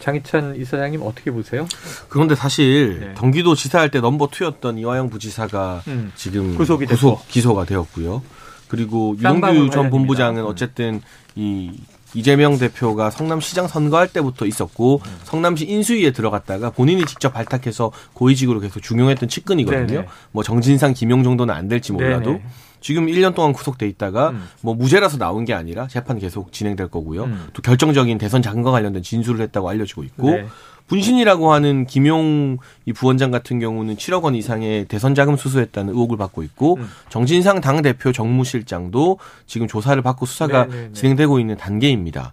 [0.01, 1.67] 장희찬 이사장님 어떻게 보세요?
[2.09, 3.15] 그런데 사실 네.
[3.17, 6.11] 경기도 지사할 때 넘버 투였던 이화영 부지사가 음.
[6.17, 8.23] 지금 구속이 구속 기소가 되었고요.
[8.67, 10.47] 그리고 유동규 전 본부장은 음.
[10.47, 11.03] 어쨌든
[11.37, 11.71] 이
[12.15, 15.19] 이재명 대표가 성남시장 선거할 때부터 있었고 음.
[15.25, 19.87] 성남시 인수위에 들어갔다가 본인이 직접 발탁해서 고위직으로 계속 중용했던 측근이거든요.
[19.87, 20.07] 네네.
[20.33, 22.43] 뭐 정진상, 김용 정도는 안 될지 몰라도 네네.
[22.81, 24.49] 지금 1년 동안 구속돼 있다가 음.
[24.63, 27.25] 뭐 무죄라서 나온 게 아니라 재판 계속 진행될 거고요.
[27.25, 27.49] 음.
[27.53, 30.47] 또 결정적인 대선 자금과 관련된 진술을 했다고 알려지고 있고 네.
[30.91, 36.43] 분신이라고 하는 김용 이 부원장 같은 경우는 7억 원 이상의 대선 자금 수수했다는 의혹을 받고
[36.43, 36.89] 있고 음.
[37.11, 40.77] 정진상 당 대표 정무실장도 지금 조사를 받고 수사가 네네네.
[40.77, 40.93] 네, 네.
[40.93, 42.33] 진행되고 있는 단계입니다.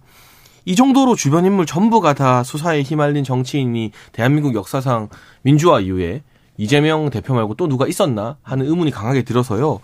[0.64, 5.08] 이 정도로 주변 인물 전부가 다 수사에 휘말린 정치인이 대한민국 역사상
[5.42, 6.22] 민주화 이후에
[6.56, 9.78] 이재명 대표 말고 또 누가 있었나 하는 의문이 강하게 들어서요.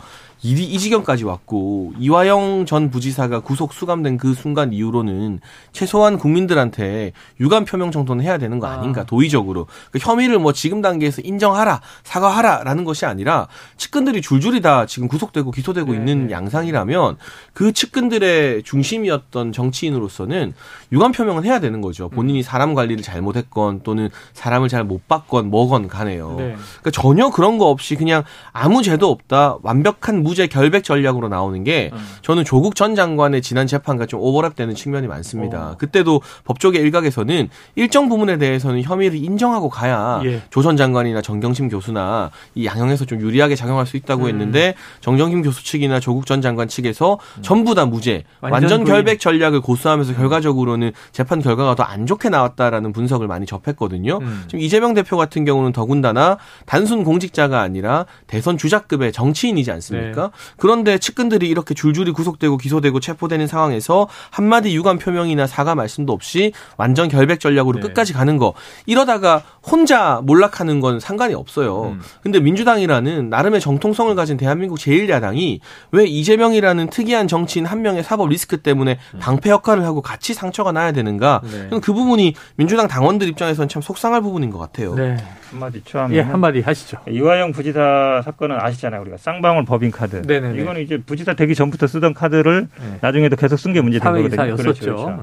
[0.44, 5.40] 이, 이 지경까지 왔고 이화영 전 부지사가 구속 수감된 그 순간 이후로는
[5.72, 9.04] 최소한 국민들한테 유감 표명 정도는 해야 되는 거 아닌가 아.
[9.04, 15.50] 도의적으로 그 혐의를 뭐 지금 단계에서 인정하라 사과하라라는 것이 아니라 측근들이 줄줄이 다 지금 구속되고
[15.50, 15.98] 기소되고 네.
[15.98, 17.16] 있는 양상이라면
[17.54, 20.52] 그 측근들의 중심이었던 정치인으로서는
[20.92, 22.42] 유감 표명은 해야 되는 거죠 본인이 음.
[22.42, 26.56] 사람 관리를 잘못했건 또는 사람을 잘 못 봤건 뭐건 간에요 네.
[26.80, 31.62] 그러니까 전혀 그런 거 없이 그냥 아무 죄도 없다 완벽한 무 무죄 결백 전략으로 나오는
[31.62, 31.98] 게 음.
[32.22, 35.70] 저는 조국 전 장관의 지난 재판과 좀 오버랩되는 측면이 많습니다.
[35.70, 35.76] 어.
[35.78, 40.42] 그때도 법조계 일각에서는 일정 부분에 대해서는 혐의를 인정하고 가야 예.
[40.50, 44.28] 조전 장관이나 정경심 교수나 이 양형에서 좀 유리하게 작용할 수 있다고 음.
[44.28, 47.42] 했는데 정경심 교수 측이나 조국 전 장관 측에서 음.
[47.42, 52.92] 전부 다 무죄, 완전, 완전 결백 전략을 고수하면서 결과적으로는 재판 결과가 더 안 좋게 나왔다라는
[52.92, 54.18] 분석을 많이 접했거든요.
[54.20, 54.44] 음.
[54.48, 60.22] 지금 이재명 대표 같은 경우는 더군다나 단순 공직자가 아니라 대선 주자급의 정치인이지 않습니까?
[60.22, 60.23] 네.
[60.24, 60.30] 아닙니까?
[60.56, 67.08] 그런데 측근들이 이렇게 줄줄이 구속되고 기소되고 체포되는 상황에서 한마디 유감 표명이나 사과 말씀도 없이 완전
[67.08, 67.88] 결백 전략으로 네.
[67.88, 68.54] 끝까지 가는 거
[68.86, 71.94] 이러다가 혼자 몰락하는 건 상관이 없어요.
[71.94, 72.00] 음.
[72.22, 75.60] 근데 민주당이라는 나름의 정통성을 가진 대한민국 제1야당이
[75.92, 79.18] 왜 이재명이라는 특이한 정치인 한 명의 사법 리스크 때문에 음.
[79.18, 81.42] 방패 역할을 하고 같이 상처가 나야 되는가?
[81.44, 81.80] 네.
[81.80, 84.94] 그 부분이 민주당 당원들 입장에서는 참 속상할 부분인 것 같아요.
[84.94, 85.16] 네.
[85.54, 86.98] 한마디 추하면 예, 한마디 하시죠.
[87.08, 89.00] 이화영 부지사 사건은 아시잖아요.
[89.02, 90.22] 우리가 쌍방울 법인 카 드.
[90.22, 92.98] 네네 이거는 이제 부지사 되기 전부터 쓰던 카드를 네.
[93.00, 94.56] 나중에도 계속 쓴 게 문제된 거거든요.
[94.56, 94.84] 그렇죠.
[94.84, 95.22] 그렇죠.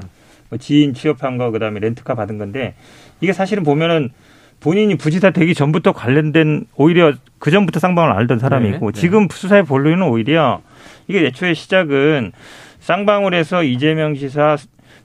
[0.49, 2.75] 뭐 지인 취업한 거 그다음에 렌트카 받은 건데
[3.21, 4.09] 이게 사실은 보면은
[4.59, 8.75] 본인이 부지사 되기 전부터 관련된 오히려 그 전부터 쌍방울 알던 사람이 네.
[8.75, 8.99] 있고 네.
[8.99, 10.61] 지금 수사의 본론은 오히려
[11.07, 12.31] 이게 애초에 시작은
[12.79, 14.57] 쌍방울 에서 이재명 지사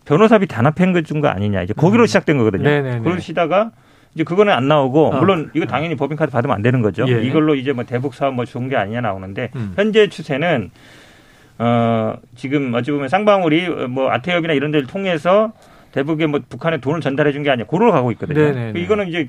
[0.04, 2.06] 변호사비 단합한 것 준 거 아니냐 이제 거기로 음.
[2.06, 2.64] 시작된 거거든요.
[2.64, 3.00] 네네네.
[3.00, 3.70] 그러시다가
[4.16, 5.18] 이제 그거는 안 나오고 어.
[5.20, 7.04] 물론 이거 당연히 법인카드 받으면 안 되는 거죠.
[7.06, 7.22] 예.
[7.22, 9.74] 이걸로 이제 뭐 대북 사업 뭐 좋은 게 아니냐 나오는데 음.
[9.76, 10.70] 현재 추세는
[11.58, 15.52] 어 지금 어찌 보면 쌍방울이 뭐 아태협이나 이런 데를 통해서
[15.92, 18.38] 대북에 뭐 북한에 돈을 전달해 준 게 아니라 고로 가고 있거든요.
[18.40, 18.80] 네네네.
[18.80, 19.28] 이거는 이제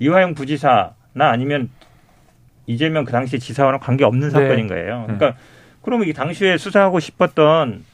[0.00, 1.68] 이화영 부지사나 아니면
[2.66, 4.32] 이재명 그 당시 지사와는 관계 없는 네.
[4.32, 5.06] 사건인 거예요.
[5.08, 5.14] 네.
[5.16, 5.38] 그러니까
[5.82, 7.84] 그러면 이 당시에 수사하고 싶었던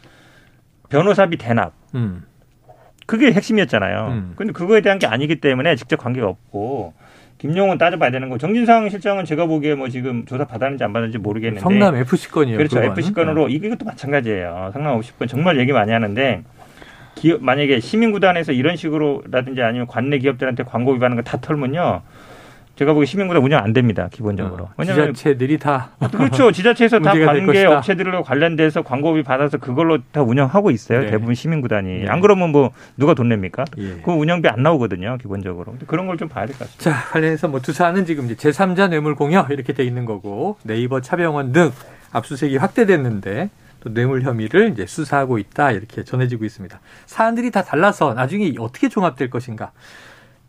[0.89, 2.23] 변호사비 대납 음.
[3.11, 4.07] 그게 핵심이었잖아요.
[4.13, 4.33] 음.
[4.37, 6.95] 근데 그거에 대한 게 아니기 때문에 직접 관계가 없고
[7.39, 8.39] 김용은 따져봐야 되는 거.
[8.39, 11.61] 정진상 실장은 제가 보기에 뭐 지금 조사 받았는지 안 받았는지 모르겠는데.
[11.61, 12.57] 성남 FC 건이에요.
[12.57, 12.77] 그렇죠.
[12.77, 12.93] 그거는.
[12.93, 13.55] FC 건으로 네.
[13.55, 14.71] 이것도 마찬가지예요.
[14.75, 16.45] 성남 FC 건 정말 얘기 많이 하는데
[17.17, 22.03] 기업 만약에 시민 구단에서 이런 식으로라든지 아니면 관내 기업들한테 광고 위반하는 거 다 털면요.
[22.81, 24.65] 제가 보기 시민구단 운영 안 됩니다 기본적으로.
[24.65, 26.51] 어, 왜냐하면 지자체들이 다 그렇죠.
[26.51, 31.03] 지자체에서 다 관계 업체들로 관련돼서 광고비 받아서 그걸로 다 운영하고 있어요.
[31.03, 31.11] 네.
[31.11, 32.05] 대부분 시민구단이.
[32.05, 32.09] 네.
[32.09, 33.67] 안 그러면 뭐 누가 돈 냅니까?
[33.77, 34.01] 예.
[34.03, 35.19] 그 운영비 안 나오거든요.
[35.21, 35.75] 기본적으로.
[35.87, 36.91] 그런 걸 좀 봐야 될 것 같습니다.
[36.91, 41.53] 자 관련해서 뭐 투사는 지금 이제 제3자 뇌물 공여 이렇게 돼 있는 거고 네이버 차병원
[41.53, 41.73] 등
[42.13, 43.51] 압수수색이 확대됐는데
[43.81, 46.81] 또 뇌물 혐의를 이제 수사하고 있다 이렇게 전해지고 있습니다.
[47.05, 49.73] 사안들이 다 달라서 나중에 어떻게 종합될 것인가.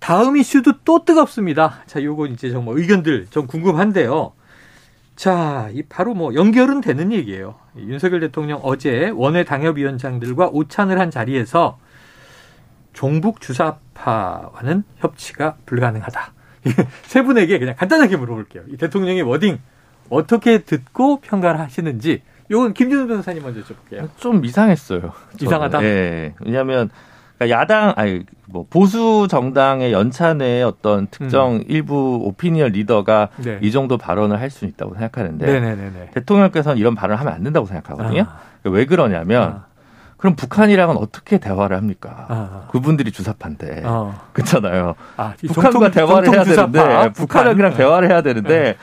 [0.01, 1.83] 다음 이슈도 또 뜨겁습니다.
[1.85, 4.33] 자, 요거 이제 정말 의견들 좀 궁금한데요.
[5.15, 7.55] 자, 이 바로 뭐 연결은 되는 얘기예요.
[7.77, 11.77] 윤석열 대통령 어제 원외 당협위원장들과 오찬을 한 자리에서
[12.93, 16.33] 종북 주사파와는 협치가 불가능하다.
[17.05, 18.63] 세 분에게 그냥 간단하게 물어볼게요.
[18.69, 19.59] 이 대통령의 워딩
[20.09, 24.09] 어떻게 듣고 평가를 하시는지 요건 김준호 변호사님 먼저 여쭤볼게요.
[24.17, 25.13] 좀 이상했어요.
[25.39, 25.79] 이상하다?
[25.79, 26.33] 네.
[26.39, 26.89] 왜냐하면
[27.41, 31.63] 그러니까 야당 아니 뭐 보수 정당의 연찬의 어떤 특정 음.
[31.67, 33.57] 일부 오피니언 리더가 네.
[33.61, 36.11] 이 정도 발언을 할수 있다고 생각하는데 네네네네.
[36.13, 38.21] 대통령께서는 이런 발언을 하면 안 된다고 생각하거든요.
[38.21, 38.39] 아.
[38.61, 39.65] 그러니까 왜 그러냐면 아.
[40.17, 42.27] 그럼 북한이랑은 어떻게 대화를 합니까?
[42.29, 42.67] 아.
[42.71, 44.21] 그분들이 주사파인데 어.
[44.33, 44.93] 그렇잖아요.
[45.17, 46.71] 아, 북한과 대화를 해야 주사파?
[46.71, 48.75] 되는데 북한이랑 대화를 해야 되는데 네.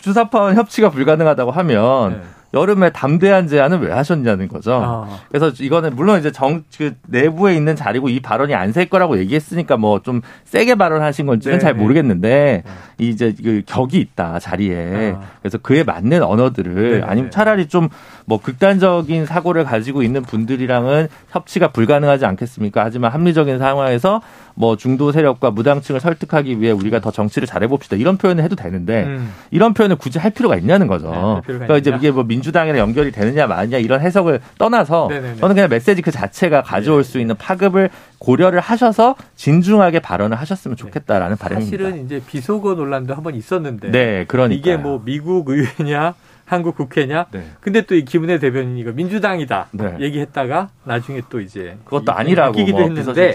[0.00, 2.10] 주사파와 협치가 불가능하다고 하면.
[2.10, 2.22] 네.
[2.52, 4.74] 여름에 담대한 제안을 왜 하셨냐는 거죠.
[4.74, 5.18] 어.
[5.28, 9.76] 그래서 이거는 물론 이제 정, 그 내부에 있는 자리고 이 발언이 안 셀 거라고 얘기했으니까
[9.76, 12.72] 뭐 좀 세게 발언하신 건지는 네 잘 모르겠는데 네.
[12.98, 15.12] 이제 그 격이 있다 자리에.
[15.16, 15.22] 어.
[15.42, 17.02] 그래서 그에 맞는 언어들을 네네.
[17.06, 17.88] 아니면 차라리 좀
[18.26, 22.84] 뭐 극단적인 사고를 가지고 있는 분들이랑은 협치가 불가능하지 않겠습니까?
[22.84, 24.22] 하지만 합리적인 상황에서
[24.54, 29.32] 뭐 중도 세력과 무당층을 설득하기 위해 우리가 더 정치를 잘해봅시다 이런 표현을 해도 되는데 음.
[29.50, 31.10] 이런 표현을 굳이 할 필요가 있냐는 거죠.
[31.10, 35.36] 네, 그러니까 이제 이게 뭐 민주당이랑 연결이 되느냐 마느냐 이런 해석을 떠나서 네네네.
[35.36, 40.80] 저는 그냥 메시지 그 자체가 가져올 수 있는 파급을 고려를 하셔서 진중하게 발언을 하셨으면 네.
[40.82, 41.42] 좋겠다라는 네.
[41.42, 41.84] 바람입니다.
[41.84, 46.14] 사실은 이제 비속어 논란도 한번 있었는데 네, 그러니까 이게 뭐 미국 의회냐
[46.50, 47.26] 한국 국회냐?
[47.32, 47.44] 네.
[47.60, 49.96] 근데 또 이 김은혜 대변인이 거 민주당이다 네.
[50.00, 53.34] 얘기했다가 나중에 또 이제 그것도 아니라고 뭐 했는데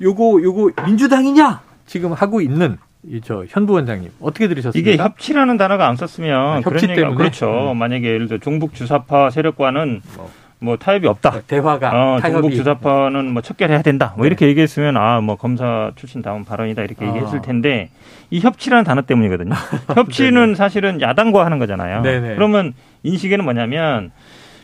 [0.00, 4.90] 요거 요거 민주당이냐 지금 하고 있는 이저 현부 원장님 어떻게 들으셨습니까?
[4.92, 7.72] 이게 협치라는 단어가 안 썼으면 아, 협치 때문에 그렇죠.
[7.72, 7.76] 음.
[7.76, 10.30] 만약에 예를 들어 종북 주사파 세력과는 뭐.
[10.62, 11.40] 뭐 타협이 없다.
[11.48, 14.12] 대화가 어, 중국 주사파는 뭐 척결해야 된다.
[14.16, 14.28] 뭐 네.
[14.28, 17.08] 이렇게 얘기했으면 아 뭐 검사 출신 다운 발언이다 이렇게 아.
[17.08, 17.90] 얘기했을 텐데
[18.30, 19.54] 이 협치라는 단어 때문이거든요.
[19.94, 22.02] 협치는 사실은 야당과 하는 거잖아요.
[22.02, 22.34] 네네.
[22.36, 24.10] 그러면 인식에는 뭐냐면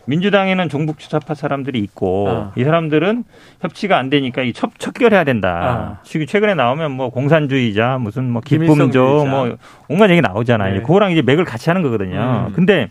[0.07, 2.53] 민주당에는 종북 주사파 사람들이 있고 아.
[2.57, 3.25] 이 사람들은
[3.61, 5.99] 협치가 안 되니까 이 척, 척결해야 된다.
[6.01, 6.03] 아.
[6.05, 9.57] 최근에 나오면 뭐 공산주의자 무슨 뭐 기쁨조 뭐
[9.89, 10.75] 온갖 얘기 나오잖아요.
[10.75, 10.81] 네.
[10.81, 12.47] 그거랑 이제 맥을 같이 하는 거거든요.
[12.49, 12.53] 음.
[12.55, 12.89] 근데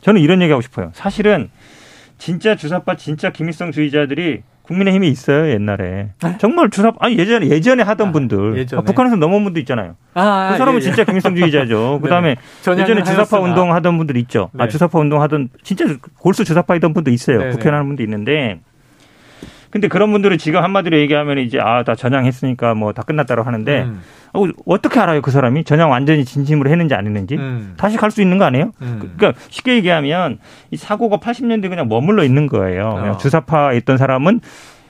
[0.00, 0.90] 저는 이런 얘기 하고 싶어요.
[0.94, 1.50] 사실은
[2.18, 6.36] 진짜 주사파 진짜 김일성 주의자들이 국민의힘이 있어요 옛날에 아?
[6.38, 8.80] 정말 주사 아니 예전에 예전에 하던 아, 분들 예전에?
[8.80, 9.96] 아, 북한에서 넘어온 분도 있잖아요.
[10.14, 10.88] 아, 그 사람은 예, 예.
[10.88, 12.00] 진짜 김일성주의자죠.
[12.02, 12.72] 그다음에 네.
[12.82, 14.50] 예전에 주사파 운동 하던 분들 있죠.
[14.54, 14.64] 아, 네.
[14.64, 15.84] 아 주사파 운동 하던 진짜
[16.18, 17.38] 골수 주사파이던 분도 있어요.
[17.38, 18.60] 네, 국회 나는 분도 있는데
[19.76, 24.00] 근데 그런 분들은 지금 한마디로 얘기하면 이제 아 다 전향했으니까 뭐 다 끝났다고 하는데 음.
[24.32, 27.74] 어, 떻게 알아요 그 사람이 전향 완전히 진심으로 했는지 안 했는지 음.
[27.76, 28.72] 다시 갈 수 있는 거 아니에요?
[28.80, 29.12] 음.
[29.18, 30.38] 그러니까 쉽게 얘기하면
[30.70, 32.94] 이 사고가 80년대 그냥 머물러 있는 거예요.
[32.94, 33.16] 그냥 어.
[33.18, 34.40] 주사파에 있던 사람은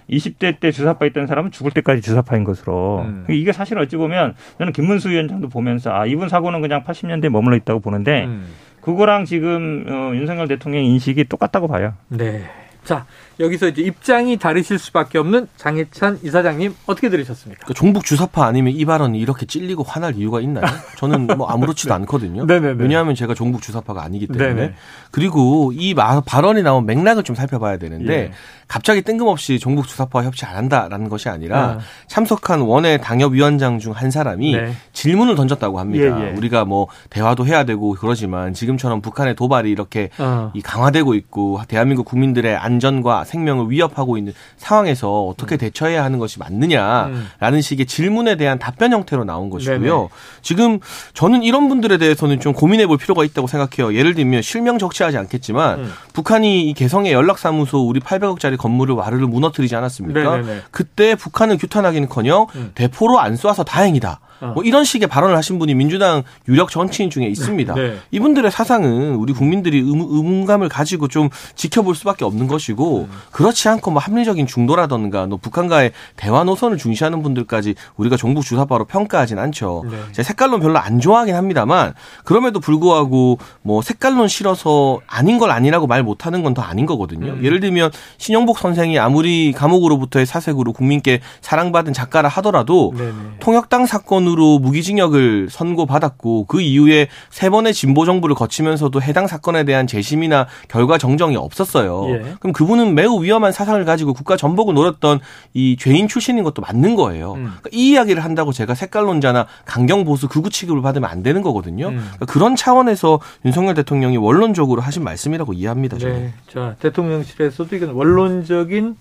[0.09, 3.01] 20대 때 주사파 있던 사람은 죽을 때까지 주사파인 것으로.
[3.07, 3.27] 음.
[3.29, 7.81] 이게 사실 어찌 보면 저는 김문수 위원장도 보면서 아 이분 사고는 그냥 80년대에 머물러 있다고
[7.81, 8.47] 보는데 음.
[8.83, 11.95] 그거랑 지금 어, 윤석열 대통령 인식이 똑같다고 봐요.
[12.09, 12.45] 네.
[12.85, 13.05] 자,
[13.41, 17.65] 여기서 이제 입장이 다르실 수밖에 없는 장해찬 이사장님 어떻게 들으셨습니까?
[17.65, 20.65] 그러니까 종북 주사파 아니면 이 발언이 이렇게 찔리고 화날 이유가 있나요?
[20.99, 21.95] 저는 뭐 아무렇지도 네.
[21.97, 22.47] 않거든요.
[22.47, 22.83] 네네네.
[22.83, 24.55] 왜냐하면 제가 종북 주사파가 아니기 때문에.
[24.55, 24.75] 네네.
[25.11, 28.33] 그리고 이 발언이 나온 맥락을 좀 살펴봐야 되는데 예.
[28.69, 31.81] 갑자기 뜬금없이 종북 주사파와 협치 안 한다라는 것이 아니라 네.
[32.09, 34.73] 참석한 원외 당협위원장 중 한 사람이 네.
[34.93, 36.21] 질문을 던졌다고 합니다.
[36.21, 36.37] 예, 예.
[36.37, 40.51] 우리가 뭐 대화도 해야 되고 그러지만 지금처럼 북한의 도발이 이렇게 어.
[40.55, 45.59] 이 강화되고 있고 대한민국 국민들의 안전과 생명을 위협하고 있는 상황에서 어떻게 음.
[45.59, 47.61] 대처해야 하는 것이 맞느냐라는 음.
[47.61, 49.79] 식의 질문에 대한 답변 형태로 나온 것이고요.
[49.79, 50.09] 네네.
[50.43, 50.81] 지금
[51.15, 53.97] 저는 이런 분들에 대해서는 좀 고민해 볼 필요가 있다고 생각해요.
[53.97, 55.93] 예를 들면 실명 적시하지 않겠지만 음.
[56.13, 60.37] 북한이 이 개성의 연락사무소 우리 800억짜리 가지 건물을 와르르 무너뜨리지 않았습니까?
[60.39, 60.63] 네네네.
[60.71, 62.71] 그때 북한을 규탄하기는커녕 음.
[62.75, 64.21] 대포로 안 쏴서 다행이다.
[64.41, 64.53] 어.
[64.55, 67.75] 뭐 이런 식의 발언을 하신 분이 민주당 유력 정치인 중에 있습니다.
[67.75, 67.99] 네.
[68.11, 73.11] 이분들의 사상은 우리 국민들이 의, 문감을 가지고 좀 지켜볼 수밖에 없는 것이고 음.
[73.31, 79.39] 그렇지 않고 뭐 합리적인 중도라던가 또 북한과의 대화 노선을 중시하는 분들까지 우리가 종북 주사파로 평가하진
[79.39, 79.85] 않죠.
[79.89, 79.97] 네.
[80.13, 86.03] 제 색깔론 별로 안 좋아하긴 합니다만 그럼에도 불구하고 뭐 색깔론 싫어서 아닌 걸 아니라고 말
[86.03, 87.35] 못하는 건 더 아닌 거거든요.
[87.35, 87.45] 음.
[87.45, 93.13] 예를 들면 신영복 선생이 아무리 감옥으로부터의 사색으로 국민께 사랑받은 작가라 하더라도 네네.
[93.41, 99.87] 통역당 사건 건으로 무기징역을 선고받았고 그 이후에 세 번의 진보 정부를 거치면서도 해당 사건에 대한
[99.87, 102.07] 재심이나 결과 정정이 없었어요.
[102.11, 102.35] 예.
[102.41, 105.21] 그럼 그분은 매우 위험한 사상을 가지고 국가 전복을 노렸던
[105.55, 107.35] 이 죄인 출신인 것도 맞는 거예요.
[107.35, 107.45] 음.
[107.45, 111.89] 그러니까 이 이야기를 한다고 제가 색깔론자나 강경 보수 극우 취급을 받으면 안 되는 거거든요.
[111.89, 111.97] 음.
[111.97, 115.99] 그러니까 그런 차원에서 윤석열 대통령이 원론적으로 하신 말씀이라고 이해합니다.
[115.99, 116.15] 저는.
[116.17, 116.33] 네.
[116.53, 118.97] 자 대통령실에서도 이건 원론적인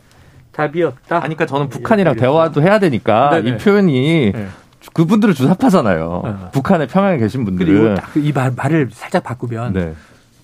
[0.51, 1.17] 답이었다.
[1.17, 3.49] 아니, 그러니까 저는 북한이랑 대화도 해야 되니까 네네.
[3.49, 4.47] 이 표현이 네.
[4.96, 6.22] 그분들은 주사파잖아요.
[6.24, 6.50] 어.
[6.54, 7.98] 북한에 평양에 계신 분들은.
[8.14, 9.93] 그리고 이 말, 말을 살짝 바꾸면 네.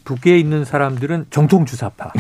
[0.04, 2.12] 북에 있는 사람들은 정통 주사파,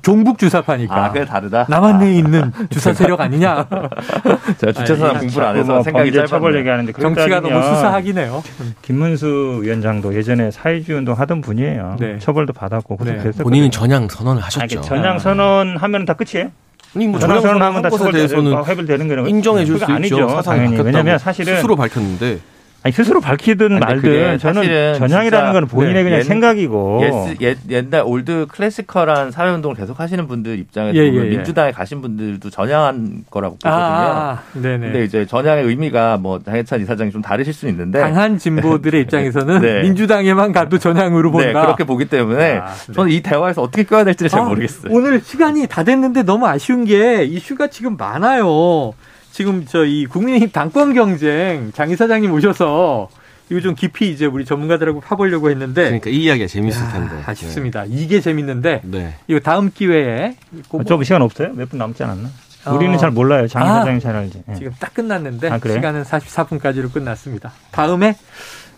[0.00, 1.04] 종북 주사파니까.
[1.04, 1.66] 아, 그게 다르다.
[1.68, 3.66] 남한내에 있는 주사 세력 아니냐.
[4.58, 8.42] 제가 주체사상 공부를 안 해서 뭐 생각이 짧아벌 얘기하는데 정치가 너무 수사하기네요.
[8.82, 11.96] 김문수 위원장도 예전에 사회주의 운동 하던 분이에요.
[11.98, 12.18] 네.
[12.20, 13.32] 처벌도 받았고 네.
[13.32, 14.78] 본인은 전향 선언을 하셨죠.
[14.78, 16.50] 아니, 전향 선언하면 다 끝이에요.
[16.94, 20.28] 아니 뭐 전향선언 하면 다 것에 대해서는 회불되는 거는 인정해 줄수 있죠.
[20.28, 22.38] 사상이 왜냐하면 사실은 스스로 밝혔는데
[22.82, 27.02] 아니 스스로 밝히든 말든 저는 전향이라는 건 본인의 네, 그냥 옛, 생각이고
[27.42, 31.20] 옛, 옛날 old classical한 사회 운동을 계속 하시는 분들 입장에서 예, 예, 예.
[31.28, 33.74] 민주당에 가신 분들도 전향한 거라고 보거든요.
[33.74, 34.78] 아, 네네.
[34.78, 39.82] 근데 이제 전향의 의미가 뭐 장예찬 이사장이 좀 다르실 수 있는데 강한 진보들의 입장에서는 네.
[39.82, 41.46] 민주당에만 가도 전향으로 본다.
[41.46, 42.92] 네, 그렇게 보기 때문에 아, 네.
[42.94, 44.90] 저는 이 대화에서 어떻게 껴야 될지를 잘 아, 모르겠어요.
[44.90, 48.94] 오늘 시간이 다 됐는데 너무 아쉬운 게 이슈가 지금 많아요.
[49.40, 53.08] 지금 저 이 국민의힘 당권 경쟁 장 이사장님 오셔서
[53.48, 57.84] 이거 좀 깊이 이제 우리 전문가들하고 파보려고 했는데 그러니까 이 이야기가 재밌을 텐데 아쉽습니다.
[57.84, 57.88] 네.
[57.90, 59.14] 이게 재밌는데 네.
[59.28, 60.36] 이거 다음 기회에
[60.70, 60.84] 뭐...
[60.84, 61.54] 좀 시간 없어요?
[61.54, 62.28] 몇 분 남지 않았나?
[62.66, 62.74] 어...
[62.74, 63.48] 우리는 잘 몰라요.
[63.48, 64.42] 장 이사장이 아, 잘 알지.
[64.46, 64.54] 네.
[64.56, 67.50] 지금 딱 끝났는데 아, 시간은 44분까지로 끝났습니다.
[67.70, 68.16] 다음에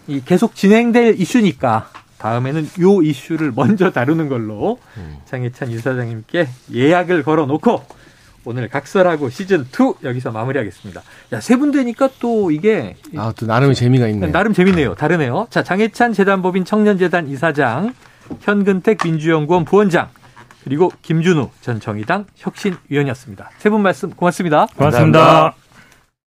[0.06, 5.16] 이 계속 진행될 이슈니까 다음에는 요 이슈를 먼저 다루는 걸로 음.
[5.24, 7.84] 장혜찬 이사장님께 예약을 걸어놓고
[8.44, 11.02] 오늘 각설하고 시즌 2 여기서 마무리하겠습니다.
[11.32, 14.32] 야, 세 분 되니까 또 이게 아, 또 나름 재미가 있네요.
[14.32, 14.94] 나름 재밌네요.
[14.94, 15.46] 다르네요.
[15.50, 17.94] 자, 장혜찬 재단법인 청년재단 이사장,
[18.40, 20.08] 현근택 민주연구원 부원장,
[20.64, 23.50] 그리고 김준우 전 정의당 혁신위원이었습니다.
[23.58, 24.66] 세 분 말씀 고맙습니다.
[24.76, 25.18] 고맙습니다.
[25.18, 25.61] 감사합니다.